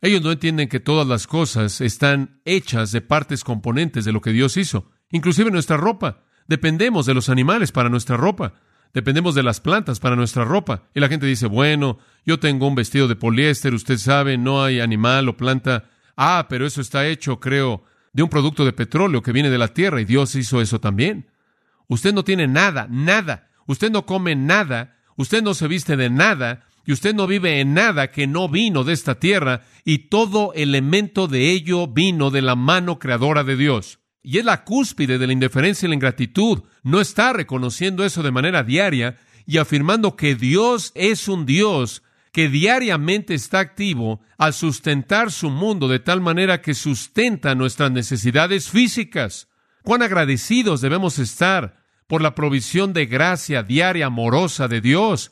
Ellos 0.02 0.22
no 0.22 0.32
entienden 0.32 0.70
que 0.70 0.80
todas 0.80 1.06
las 1.06 1.28
cosas 1.28 1.82
están 1.82 2.40
hechas 2.46 2.94
de 2.94 3.02
partes 3.02 3.44
componentes 3.44 4.06
de 4.06 4.14
lo 4.14 4.22
que 4.22 4.32
Dios 4.32 4.56
hizo, 4.56 4.90
inclusive 5.12 5.52
nuestra 5.52 5.76
ropa. 5.76 6.24
Dependemos 6.48 7.06
de 7.06 7.14
los 7.14 7.28
animales 7.28 7.74
para 7.74 7.90
nuestra 7.90 8.16
ropa. 8.16 8.54
Dependemos 8.94 9.36
de 9.36 9.44
las 9.44 9.60
plantas 9.60 10.00
para 10.00 10.16
nuestra 10.16 10.46
ropa. 10.46 10.88
Y 10.96 11.02
la 11.02 11.10
gente 11.10 11.26
dice, 11.26 11.46
bueno, 11.46 12.00
yo 12.26 12.40
tengo 12.40 12.68
un 12.68 12.76
vestido 12.76 13.10
de 13.10 13.18
poliéster, 13.18 13.74
usted 13.74 13.98
sabe, 13.98 14.38
no 14.38 14.64
hay 14.64 14.80
animal 14.80 15.28
o 15.28 15.36
planta. 15.36 15.90
Ah, 16.16 16.48
pero 16.50 16.66
eso 16.66 16.80
está 16.80 17.06
hecho, 17.06 17.42
creo, 17.42 17.84
de 18.14 18.24
un 18.24 18.30
producto 18.30 18.64
de 18.64 18.72
petróleo 18.72 19.22
que 19.22 19.34
viene 19.34 19.50
de 19.50 19.58
la 19.58 19.74
tierra 19.74 20.00
y 20.00 20.06
Dios 20.06 20.34
hizo 20.36 20.62
eso 20.62 20.80
también. 20.80 21.28
Usted 21.90 22.14
no 22.14 22.24
tiene 22.24 22.48
nada, 22.48 22.88
nada. 22.90 23.50
Usted 23.68 23.92
no 23.92 24.06
come 24.06 24.36
nada. 24.36 24.96
Usted 25.18 25.44
no 25.44 25.54
se 25.54 25.68
viste 25.68 25.98
de 25.98 26.10
nada 26.10 26.66
y 26.90 26.92
usted 26.92 27.14
no 27.14 27.28
vive 27.28 27.60
en 27.60 27.76
nada 27.76 28.10
que 28.10 28.26
no 28.26 28.50
vino 28.50 28.84
de 28.84 28.94
esta 28.94 29.20
tierra, 29.20 29.62
y 29.86 30.10
todo 30.10 30.54
elemento 30.56 31.28
de 31.28 31.52
ello 31.52 31.86
vino 31.86 32.32
de 32.32 32.42
la 32.42 32.56
mano 32.56 32.98
creadora 32.98 33.44
de 33.44 33.56
Dios. 33.56 34.00
Y 34.24 34.40
es 34.40 34.46
la 34.46 34.64
cúspide 34.64 35.20
de 35.20 35.28
la 35.28 35.34
indiferencia 35.34 35.86
y 35.86 35.90
la 35.90 35.94
ingratitud. 35.94 36.64
No 36.82 37.00
está 37.00 37.32
reconociendo 37.32 38.04
eso 38.04 38.24
de 38.24 38.32
manera 38.32 38.64
diaria 38.64 39.18
y 39.46 39.60
afirmando 39.60 40.16
que 40.16 40.34
Dios 40.34 40.92
es 40.96 41.28
un 41.28 41.46
Dios 41.46 42.02
que 42.32 42.50
diariamente 42.50 43.36
está 43.36 43.60
activo 43.60 44.22
al 44.40 44.54
sustentar 44.54 45.32
su 45.32 45.52
mundo 45.52 45.88
de 45.88 46.00
tal 46.00 46.22
manera 46.22 46.60
que 46.62 46.74
sustenta 46.74 47.54
nuestras 47.54 47.92
necesidades 47.92 48.68
físicas. 48.68 49.48
Cuán 49.84 50.02
agradecidos 50.02 50.82
debemos 50.82 51.20
estar 51.20 51.79
por 52.10 52.24
la 52.24 52.34
provisión 52.34 52.92
de 52.92 53.06
gracia 53.06 53.62
diaria 53.62 54.08
amorosa 54.08 54.68
de 54.68 54.82
Dios. 54.82 55.32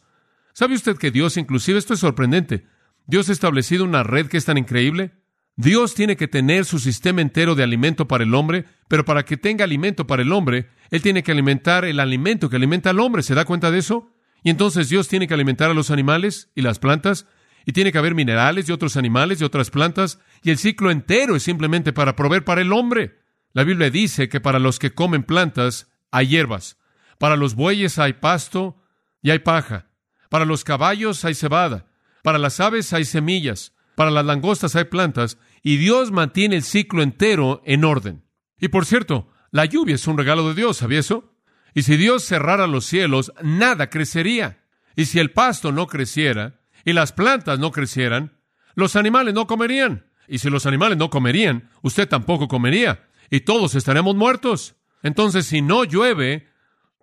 ¿Sabe 0.54 0.76
usted 0.76 0.96
que 0.96 1.10
Dios, 1.10 1.36
inclusive 1.36 1.80
esto 1.80 1.96
es 1.96 2.00
sorprendente, 2.00 2.68
Dios 3.08 3.30
ha 3.30 3.32
establecido 3.32 3.84
una 3.84 4.04
red 4.04 4.28
que 4.28 4.38
es 4.38 4.46
tan 4.46 4.60
increíble? 4.60 5.12
Dios 5.56 5.96
tiene 5.96 6.16
que 6.16 6.28
tener 6.28 6.66
su 6.66 6.78
sistema 6.78 7.22
entero 7.22 7.56
de 7.56 7.64
alimento 7.64 8.08
para 8.08 8.24
el 8.24 8.36
hombre, 8.36 8.66
pero 8.88 9.06
para 9.06 9.26
que 9.26 9.38
tenga 9.38 9.64
alimento 9.64 10.06
para 10.06 10.22
el 10.22 10.32
hombre, 10.32 10.70
Él 10.92 11.02
tiene 11.02 11.24
que 11.24 11.32
alimentar 11.32 11.84
el 11.84 12.00
alimento 12.00 12.48
que 12.48 12.58
alimenta 12.58 12.92
al 12.92 13.00
hombre. 13.00 13.24
¿Se 13.24 13.34
da 13.34 13.44
cuenta 13.44 13.72
de 13.72 13.80
eso? 13.80 14.12
Y 14.44 14.52
entonces 14.52 14.88
Dios 14.88 15.08
tiene 15.08 15.28
que 15.28 15.34
alimentar 15.34 15.72
a 15.72 15.74
los 15.74 15.90
animales 15.90 16.52
y 16.54 16.62
las 16.62 16.78
plantas, 16.78 17.26
y 17.66 17.72
tiene 17.72 17.92
que 17.92 17.98
haber 17.98 18.14
minerales 18.14 18.68
de 18.68 18.74
otros 18.74 18.98
animales 18.98 19.42
y 19.42 19.46
otras 19.46 19.72
plantas, 19.72 20.20
y 20.44 20.52
el 20.52 20.60
ciclo 20.60 20.92
entero 20.92 21.36
es 21.36 21.42
simplemente 21.42 21.92
para 21.92 22.16
proveer 22.16 22.44
para 22.44 22.62
el 22.62 22.72
hombre. 22.72 23.18
La 23.54 23.64
Biblia 23.64 23.90
dice 23.90 24.30
que 24.30 24.40
para 24.40 24.60
los 24.60 24.78
que 24.78 24.94
comen 24.94 25.24
plantas 25.24 25.90
hay 26.12 26.28
hierbas, 26.28 26.78
para 27.18 27.36
los 27.36 27.56
bueyes 27.56 28.00
hay 28.00 28.14
pasto 28.14 28.82
y 29.22 29.32
hay 29.32 29.40
paja, 29.40 29.88
para 30.30 30.46
los 30.46 30.64
caballos 30.64 31.26
hay 31.26 31.34
cebada, 31.34 31.88
para 32.24 32.38
las 32.38 32.60
aves 32.60 32.94
hay 32.94 33.06
semillas, 33.06 33.74
para 33.96 34.12
las 34.12 34.26
langostas 34.26 34.76
hay 34.76 34.86
plantas, 34.86 35.38
y 35.64 35.78
Dios 35.78 36.12
mantiene 36.12 36.56
el 36.56 36.64
ciclo 36.64 37.02
entero 37.02 37.62
en 37.66 37.84
orden. 37.84 38.24
Y 38.60 38.68
por 38.68 38.86
cierto, 38.86 39.28
la 39.52 39.66
lluvia 39.66 39.96
es 39.96 40.08
un 40.08 40.18
regalo 40.18 40.48
de 40.48 40.56
Dios, 40.56 40.78
¿sabía 40.78 41.00
eso? 41.00 41.34
Y 41.74 41.84
si 41.84 41.98
Dios 41.98 42.24
cerrara 42.24 42.68
los 42.68 42.86
cielos, 42.86 43.32
nada 43.44 43.90
crecería. 43.90 44.64
Y 44.96 45.06
si 45.06 45.20
el 45.20 45.32
pasto 45.32 45.72
no 45.72 45.88
creciera, 45.88 46.60
y 46.88 46.94
las 46.94 47.12
plantas 47.12 47.60
no 47.60 47.72
crecieran, 47.72 48.40
los 48.74 48.96
animales 48.96 49.34
no 49.34 49.46
comerían. 49.46 50.06
Y 50.28 50.40
si 50.40 50.50
los 50.50 50.66
animales 50.66 50.98
no 50.98 51.10
comerían, 51.10 51.70
usted 51.82 52.08
tampoco 52.08 52.48
comería. 52.48 53.08
Y 53.30 53.42
todos 53.42 53.76
estaremos 53.76 54.16
muertos. 54.16 54.77
Entonces, 55.04 55.46
si 55.46 55.62
no 55.62 55.84
llueve, 55.84 56.48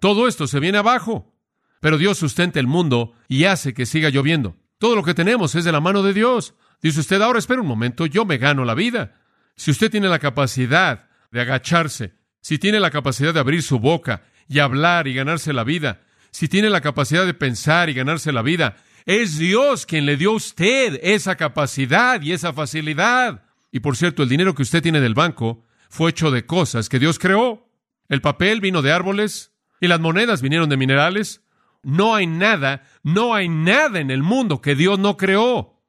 todo 0.00 0.28
esto 0.28 0.46
se 0.46 0.60
viene 0.60 0.78
abajo. 0.78 1.34
Pero 1.80 1.98
Dios 1.98 2.18
sustenta 2.18 2.60
el 2.60 2.66
mundo 2.66 3.12
y 3.28 3.44
hace 3.44 3.74
que 3.74 3.86
siga 3.86 4.08
lloviendo. 4.08 4.56
Todo 4.78 4.96
lo 4.96 5.02
que 5.02 5.14
tenemos 5.14 5.54
es 5.54 5.64
de 5.64 5.72
la 5.72 5.80
mano 5.80 6.02
de 6.02 6.14
Dios. 6.14 6.54
Dice 6.82 7.00
usted, 7.00 7.20
ahora 7.22 7.38
espera 7.38 7.60
un 7.60 7.66
momento, 7.66 8.06
yo 8.06 8.24
me 8.24 8.38
gano 8.38 8.64
la 8.64 8.74
vida. 8.74 9.20
Si 9.56 9.70
usted 9.70 9.90
tiene 9.90 10.08
la 10.08 10.18
capacidad 10.18 11.08
de 11.30 11.40
agacharse, 11.40 12.14
si 12.40 12.58
tiene 12.58 12.80
la 12.80 12.90
capacidad 12.90 13.32
de 13.32 13.40
abrir 13.40 13.62
su 13.62 13.78
boca 13.78 14.24
y 14.48 14.58
hablar 14.58 15.06
y 15.08 15.14
ganarse 15.14 15.52
la 15.52 15.64
vida, 15.64 16.00
si 16.30 16.48
tiene 16.48 16.68
la 16.68 16.80
capacidad 16.80 17.24
de 17.24 17.34
pensar 17.34 17.88
y 17.88 17.94
ganarse 17.94 18.32
la 18.32 18.42
vida, 18.42 18.76
es 19.06 19.38
Dios 19.38 19.86
quien 19.86 20.06
le 20.06 20.16
dio 20.16 20.30
a 20.32 20.36
usted 20.36 20.98
esa 21.02 21.36
capacidad 21.36 22.20
y 22.20 22.32
esa 22.32 22.52
facilidad. 22.52 23.44
Y 23.70 23.80
por 23.80 23.96
cierto, 23.96 24.22
el 24.22 24.28
dinero 24.28 24.54
que 24.54 24.62
usted 24.62 24.82
tiene 24.82 25.00
del 25.00 25.14
banco 25.14 25.64
fue 25.88 26.10
hecho 26.10 26.30
de 26.30 26.46
cosas 26.46 26.88
que 26.88 26.98
Dios 26.98 27.18
creó. 27.18 27.68
El 28.08 28.20
papel 28.20 28.60
vino 28.60 28.82
de 28.82 28.92
árboles 28.92 29.52
y 29.80 29.88
las 29.88 30.00
monedas 30.00 30.42
vinieron 30.42 30.68
de 30.68 30.76
minerales. 30.76 31.42
No 31.82 32.14
hay 32.14 32.26
nada, 32.26 32.84
no 33.02 33.34
hay 33.34 33.48
nada 33.48 34.00
en 34.00 34.10
el 34.10 34.22
mundo 34.22 34.60
que 34.60 34.74
Dios 34.74 34.98
no 34.98 35.16
creó. 35.16 35.82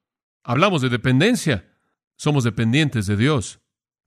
Hablamos 0.43 0.81
de 0.81 0.89
dependencia. 0.89 1.71
Somos 2.17 2.43
dependientes 2.43 3.07
de 3.07 3.17
Dios. 3.17 3.59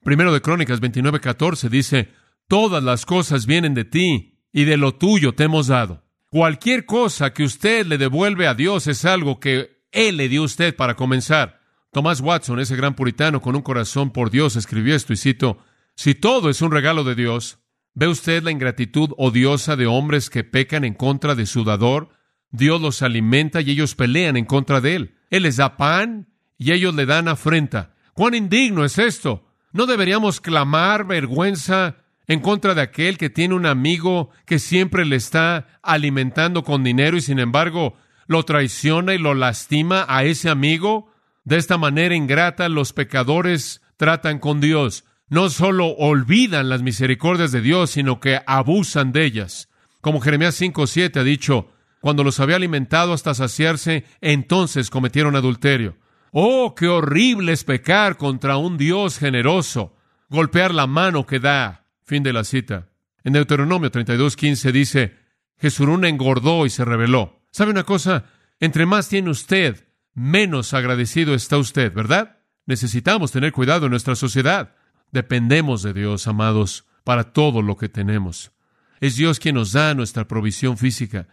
Primero 0.03 0.33
de 0.33 0.41
Crónicas 0.41 0.81
29:14 0.81 1.69
dice, 1.69 2.13
todas 2.47 2.83
las 2.83 3.05
cosas 3.05 3.47
vienen 3.47 3.75
de 3.75 3.85
ti 3.85 4.39
y 4.53 4.65
de 4.65 4.77
lo 4.77 4.95
tuyo 4.95 5.35
te 5.35 5.45
hemos 5.45 5.67
dado. 5.67 6.05
Cualquier 6.31 6.85
cosa 6.85 7.33
que 7.33 7.45
usted 7.45 7.87
le 7.87 7.99
devuelve 7.99 8.47
a 8.47 8.55
Dios 8.55 8.87
es 8.87 9.05
algo 9.05 9.41
que 9.41 9.83
Él 9.93 10.19
le 10.19 10.29
dio 10.29 10.43
a 10.43 10.47
usted 10.47 10.77
para 10.77 10.95
comenzar. 10.95 11.61
Tomás 11.91 12.21
Watson, 12.21 12.61
ese 12.61 12.77
gran 12.77 12.95
puritano 12.95 13.41
con 13.41 13.57
un 13.57 13.63
corazón 13.63 14.13
por 14.13 14.31
Dios, 14.31 14.57
escribió 14.57 14.95
esto 14.95 15.13
y 15.15 15.17
cito, 15.17 15.59
si 15.95 16.15
todo 16.15 16.51
es 16.51 16.61
un 16.61 16.71
regalo 16.71 17.03
de 17.03 17.15
Dios, 17.15 17.59
¿Ve 18.01 18.07
usted 18.07 18.45
la 18.45 18.53
ingratitud 18.53 19.11
odiosa 19.17 19.75
de 19.75 19.89
hombres 19.89 20.31
que 20.31 20.45
pecan 20.45 20.85
en 20.85 20.95
contra 20.95 21.35
de 21.35 21.47
su 21.47 21.65
dador? 21.65 22.11
Dios 22.53 22.81
los 22.81 23.03
alimenta 23.03 23.61
y 23.61 23.73
ellos 23.73 23.97
pelean 23.97 24.37
en 24.37 24.45
contra 24.45 24.81
de 24.81 24.95
él. 24.95 25.17
Él 25.31 25.43
les 25.43 25.57
da 25.57 25.77
pan 25.77 26.29
y 26.57 26.71
ellos 26.71 26.95
le 26.95 27.07
dan 27.07 27.27
afrenta. 27.27 27.97
¿Cuán 28.13 28.37
indigno 28.37 28.85
es 28.85 28.99
esto? 28.99 29.49
¿No 29.73 29.87
deberíamos 29.87 30.41
clamar 30.41 31.09
vergüenza 31.09 31.97
en 32.29 32.39
contra 32.39 32.73
de 32.77 32.83
aquel 32.83 33.19
que 33.19 33.31
tiene 33.31 33.57
un 33.57 33.67
amigo 33.67 34.31
que 34.47 34.61
siempre 34.61 35.05
le 35.05 35.17
está 35.17 35.67
alimentando 35.83 36.63
con 36.63 36.85
dinero 36.85 37.17
y 37.17 37.21
sin 37.21 37.41
embargo 37.41 37.97
lo 38.29 38.45
traiciona 38.45 39.15
y 39.15 39.19
lo 39.19 39.35
lastima 39.35 40.07
a 40.09 40.23
ese 40.23 40.51
amigo? 40.51 41.11
De 41.43 41.57
esta 41.57 41.79
manera 41.79 42.15
ingrata 42.15 42.69
los 42.69 42.93
pecadores 42.93 43.83
tratan 43.97 44.39
con 44.39 44.61
Dios 44.61 45.05
no 45.29 45.51
solo 45.51 45.89
olvidan 45.89 46.69
las 46.69 46.83
misericordias 46.83 47.53
de 47.53 47.61
Dios, 47.61 47.91
sino 47.91 48.21
que 48.21 48.41
abusan 48.47 49.13
de 49.13 49.25
ellas. 49.25 49.69
Como 50.01 50.21
Jeremías 50.21 50.55
5:7 50.61 51.21
ha 51.21 51.25
dicho, 51.25 51.71
cuando 52.01 52.25
los 52.25 52.41
había 52.41 52.57
alimentado 52.57 53.13
hasta 53.13 53.35
saciarse, 53.35 54.05
entonces 54.21 54.91
cometieron 54.91 55.37
adulterio. 55.37 55.97
Oh, 56.31 56.75
qué 56.75 56.89
horrible 56.89 57.53
es 57.53 57.65
pecar 57.65 58.17
contra 58.17 58.57
un 58.57 58.79
Dios 58.79 59.19
generoso, 59.19 59.97
golpear 60.29 60.73
la 60.75 60.87
mano 60.87 61.27
que 61.27 61.41
da. 61.41 61.87
Fin 62.05 62.23
de 62.23 62.33
la 62.33 62.45
cita. 62.45 62.89
En 63.25 63.33
Deuteronomio 63.33 63.91
32:15 63.91 64.73
dice, 64.73 65.17
Jesurún 65.59 66.05
engordó 66.05 66.65
y 66.67 66.71
se 66.71 66.85
rebeló. 66.85 67.43
¿Sabe 67.51 67.73
una 67.73 67.85
cosa? 67.85 68.27
Entre 68.61 68.87
más 68.87 69.09
tiene 69.09 69.31
usted, 69.31 69.89
menos 70.15 70.73
agradecido 70.75 71.35
está 71.35 71.59
usted, 71.59 71.93
¿verdad? 71.93 72.39
Necesitamos 72.67 73.33
tener 73.33 73.53
cuidado 73.53 73.87
en 73.87 73.91
nuestra 73.91 74.15
sociedad. 74.15 74.75
Dependemos 75.13 75.83
de 75.83 75.93
Dios, 75.93 76.27
amados, 76.27 76.85
para 77.05 77.33
todo 77.33 77.63
lo 77.63 77.77
que 77.77 77.89
tenemos. 77.89 78.53
Es 79.01 79.17
Dios 79.17 79.39
quien 79.39 79.55
nos 79.55 79.73
da 79.73 79.95
nuestra 79.95 80.27
provisión 80.27 80.77
física. 80.77 81.29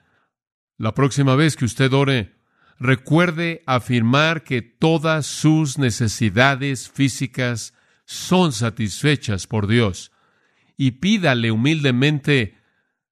La 0.77 0.93
próxima 0.93 1.35
vez 1.35 1.55
que 1.55 1.65
usted 1.65 1.91
ore, 1.93 2.35
recuerde 2.79 3.63
afirmar 3.65 4.43
que 4.43 4.61
todas 4.61 5.25
sus 5.25 5.77
necesidades 5.77 6.89
físicas 6.89 7.73
son 8.05 8.51
satisfechas 8.51 9.47
por 9.47 9.67
Dios 9.67 10.11
y 10.77 10.91
pídale 10.91 11.51
humildemente 11.51 12.57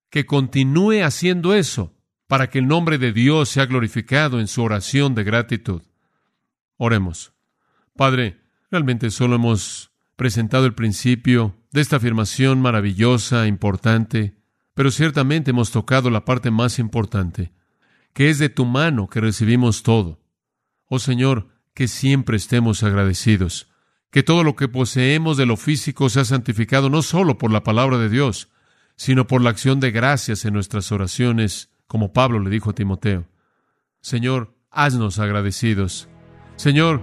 que 0.10 0.26
continúe 0.26 1.04
haciendo 1.04 1.54
eso 1.54 1.96
para 2.28 2.50
que 2.50 2.60
el 2.60 2.68
nombre 2.68 2.98
de 2.98 3.12
Dios 3.12 3.50
sea 3.50 3.66
glorificado 3.66 4.40
en 4.40 4.48
su 4.48 4.62
oración 4.62 5.16
de 5.16 5.24
gratitud. 5.24 5.82
Oremos. 6.78 7.34
Padre, 7.96 8.40
realmente 8.70 9.12
solo 9.12 9.36
hemos 9.36 9.93
presentado 10.24 10.66
el 10.66 10.74
principio 10.74 11.54
de 11.74 11.82
esta 11.82 11.98
afirmación 11.98 12.62
maravillosa, 12.62 13.46
importante. 13.46 14.38
pero 14.74 14.90
ciertamente 14.90 15.52
hemos 15.52 15.72
tocado 15.72 16.10
la 16.10 16.24
parte 16.24 16.50
más 16.50 16.80
importante, 16.80 17.52
que 18.14 18.30
es 18.30 18.40
de 18.40 18.48
tu 18.48 18.64
mano 18.64 19.10
que 19.10 19.20
recibimos 19.20 19.84
todo. 19.84 20.22
Oh 20.88 21.00
Señor, 21.00 21.50
que 21.74 21.90
siempre 21.90 22.38
estemos 22.38 22.84
agradecidos, 22.84 23.68
que 24.12 24.24
todo 24.24 24.46
lo 24.46 24.56
que 24.56 24.70
poseemos 24.70 25.36
de 25.36 25.46
lo 25.46 25.58
físico 25.58 26.08
sea 26.08 26.24
santificado 26.24 26.90
no 26.90 27.02
solo 27.02 27.38
por 27.38 27.52
la 27.52 27.66
palabra 27.66 27.98
de 27.98 28.08
Dios, 28.08 28.48
sino 28.96 29.28
por 29.28 29.42
la 29.42 29.50
acción 29.50 29.82
de 29.82 29.92
gracias 29.92 30.46
en 30.46 30.54
nuestras 30.54 30.90
oraciones, 30.94 31.70
como 31.86 32.14
Pablo 32.14 32.40
le 32.40 32.50
dijo 32.50 32.70
a 32.70 32.76
Timoteo. 32.76 33.28
Señor, 34.00 34.56
haznos 34.72 35.20
agradecidos. 35.20 36.08
Señor, 36.56 37.02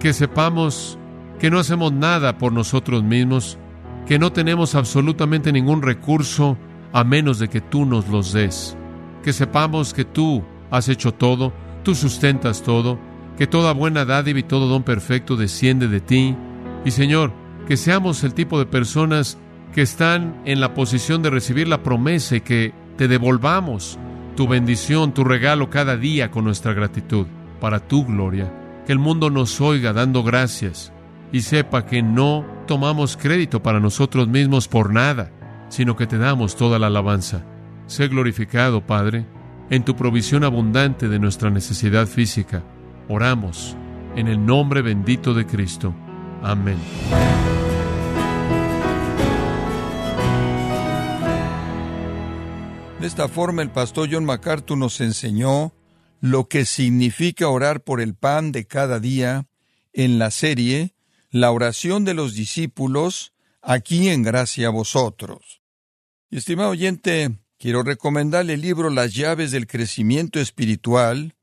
que 0.00 0.12
sepamos 0.12 0.98
que 1.38 1.50
no 1.50 1.58
hacemos 1.58 1.92
nada 1.92 2.38
por 2.38 2.52
nosotros 2.52 3.02
mismos, 3.02 3.58
que 4.06 4.18
no 4.18 4.32
tenemos 4.32 4.74
absolutamente 4.74 5.52
ningún 5.52 5.82
recurso 5.82 6.56
a 6.92 7.04
menos 7.04 7.38
de 7.38 7.48
que 7.48 7.60
tú 7.60 7.84
nos 7.84 8.08
los 8.08 8.32
des. 8.32 8.76
Que 9.22 9.32
sepamos 9.32 9.92
que 9.92 10.04
tú 10.04 10.42
has 10.70 10.88
hecho 10.88 11.12
todo, 11.12 11.52
tú 11.82 11.94
sustentas 11.94 12.62
todo, 12.62 12.98
que 13.36 13.46
toda 13.46 13.72
buena 13.72 14.04
dádiva 14.04 14.38
y 14.38 14.44
todo 14.44 14.66
don 14.66 14.82
perfecto 14.82 15.36
desciende 15.36 15.88
de 15.88 16.00
ti. 16.00 16.36
Y 16.84 16.90
Señor, 16.92 17.32
que 17.66 17.76
seamos 17.76 18.24
el 18.24 18.32
tipo 18.32 18.58
de 18.58 18.66
personas 18.66 19.36
que 19.74 19.82
están 19.82 20.40
en 20.46 20.60
la 20.60 20.72
posición 20.72 21.22
de 21.22 21.30
recibir 21.30 21.68
la 21.68 21.82
promesa 21.82 22.36
y 22.36 22.40
que 22.40 22.72
te 22.96 23.08
devolvamos 23.08 23.98
tu 24.36 24.46
bendición, 24.48 25.12
tu 25.12 25.24
regalo 25.24 25.68
cada 25.68 25.96
día 25.96 26.30
con 26.30 26.44
nuestra 26.44 26.72
gratitud, 26.72 27.26
para 27.60 27.80
tu 27.80 28.06
gloria. 28.06 28.52
Que 28.86 28.92
el 28.92 28.98
mundo 28.98 29.28
nos 29.30 29.60
oiga 29.60 29.92
dando 29.92 30.22
gracias 30.22 30.92
y 31.32 31.40
sepa 31.42 31.86
que 31.86 32.02
no 32.02 32.44
tomamos 32.66 33.16
crédito 33.16 33.62
para 33.62 33.80
nosotros 33.80 34.28
mismos 34.28 34.68
por 34.68 34.92
nada, 34.92 35.30
sino 35.68 35.96
que 35.96 36.06
te 36.06 36.18
damos 36.18 36.56
toda 36.56 36.78
la 36.78 36.86
alabanza. 36.88 37.44
Sé 37.86 38.08
glorificado, 38.08 38.86
Padre, 38.86 39.26
en 39.70 39.84
tu 39.84 39.96
provisión 39.96 40.44
abundante 40.44 41.08
de 41.08 41.18
nuestra 41.18 41.50
necesidad 41.50 42.06
física. 42.06 42.62
Oramos 43.08 43.76
en 44.16 44.28
el 44.28 44.44
nombre 44.44 44.82
bendito 44.82 45.34
de 45.34 45.46
Cristo. 45.46 45.94
Amén. 46.42 46.78
De 53.00 53.06
esta 53.06 53.28
forma 53.28 53.62
el 53.62 53.70
pastor 53.70 54.08
John 54.10 54.24
MacArthur 54.24 54.78
nos 54.78 55.00
enseñó 55.00 55.74
lo 56.20 56.48
que 56.48 56.64
significa 56.64 57.48
orar 57.48 57.82
por 57.82 58.00
el 58.00 58.14
pan 58.14 58.52
de 58.52 58.66
cada 58.66 58.98
día 59.00 59.46
en 59.92 60.18
la 60.18 60.30
serie 60.30 60.95
La 61.38 61.50
oración 61.50 62.06
de 62.06 62.14
los 62.14 62.32
discípulos, 62.32 63.34
aquí 63.60 64.08
en 64.08 64.22
gracia 64.22 64.68
a 64.68 64.70
vosotros. 64.70 65.60
Estimado 66.30 66.70
oyente, 66.70 67.36
quiero 67.58 67.82
recomendarle 67.82 68.54
el 68.54 68.62
libro 68.62 68.88
Las 68.88 69.12
llaves 69.12 69.50
del 69.50 69.66
crecimiento 69.66 70.40
espiritual, 70.40 71.34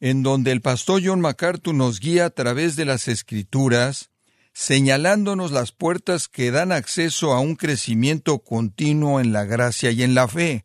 en 0.00 0.24
donde 0.24 0.50
el 0.50 0.62
pastor 0.62 1.00
John 1.04 1.20
MacArthur 1.20 1.74
nos 1.74 2.00
guía 2.00 2.24
a 2.24 2.30
través 2.30 2.74
de 2.74 2.86
las 2.86 3.06
escrituras, 3.06 4.10
señalándonos 4.52 5.52
las 5.52 5.70
puertas 5.70 6.26
que 6.26 6.50
dan 6.50 6.72
acceso 6.72 7.32
a 7.32 7.38
un 7.38 7.54
crecimiento 7.54 8.40
continuo 8.40 9.20
en 9.20 9.32
la 9.32 9.44
gracia 9.44 9.92
y 9.92 10.02
en 10.02 10.16
la 10.16 10.26
fe. 10.26 10.64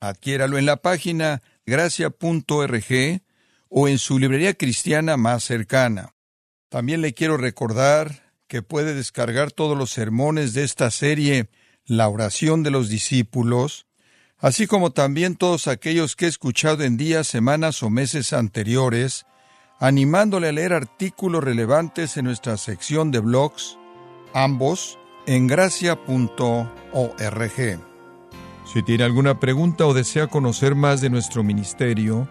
Adquiéralo 0.00 0.58
en 0.58 0.66
la 0.66 0.78
página 0.78 1.40
gracia.org 1.66 3.22
o 3.68 3.86
en 3.86 3.98
su 3.98 4.18
librería 4.18 4.54
cristiana 4.54 5.16
más 5.16 5.44
cercana. 5.44 6.11
También 6.72 7.02
le 7.02 7.12
quiero 7.12 7.36
recordar 7.36 8.32
que 8.48 8.62
puede 8.62 8.94
descargar 8.94 9.52
todos 9.52 9.76
los 9.76 9.90
sermones 9.90 10.54
de 10.54 10.64
esta 10.64 10.90
serie 10.90 11.50
La 11.84 12.08
oración 12.08 12.62
de 12.62 12.70
los 12.70 12.88
discípulos, 12.88 13.84
así 14.38 14.66
como 14.66 14.90
también 14.90 15.36
todos 15.36 15.68
aquellos 15.68 16.16
que 16.16 16.24
he 16.24 16.28
escuchado 16.28 16.82
en 16.82 16.96
días, 16.96 17.26
semanas 17.26 17.82
o 17.82 17.90
meses 17.90 18.32
anteriores, 18.32 19.26
animándole 19.80 20.48
a 20.48 20.52
leer 20.52 20.72
artículos 20.72 21.44
relevantes 21.44 22.16
en 22.16 22.24
nuestra 22.24 22.56
sección 22.56 23.10
de 23.10 23.18
blogs, 23.18 23.76
ambos 24.32 24.98
en 25.26 25.48
gracia.org. 25.48 26.00
Si 28.72 28.82
tiene 28.82 29.04
alguna 29.04 29.38
pregunta 29.38 29.84
o 29.86 29.92
desea 29.92 30.26
conocer 30.28 30.74
más 30.74 31.02
de 31.02 31.10
nuestro 31.10 31.42
ministerio, 31.42 32.30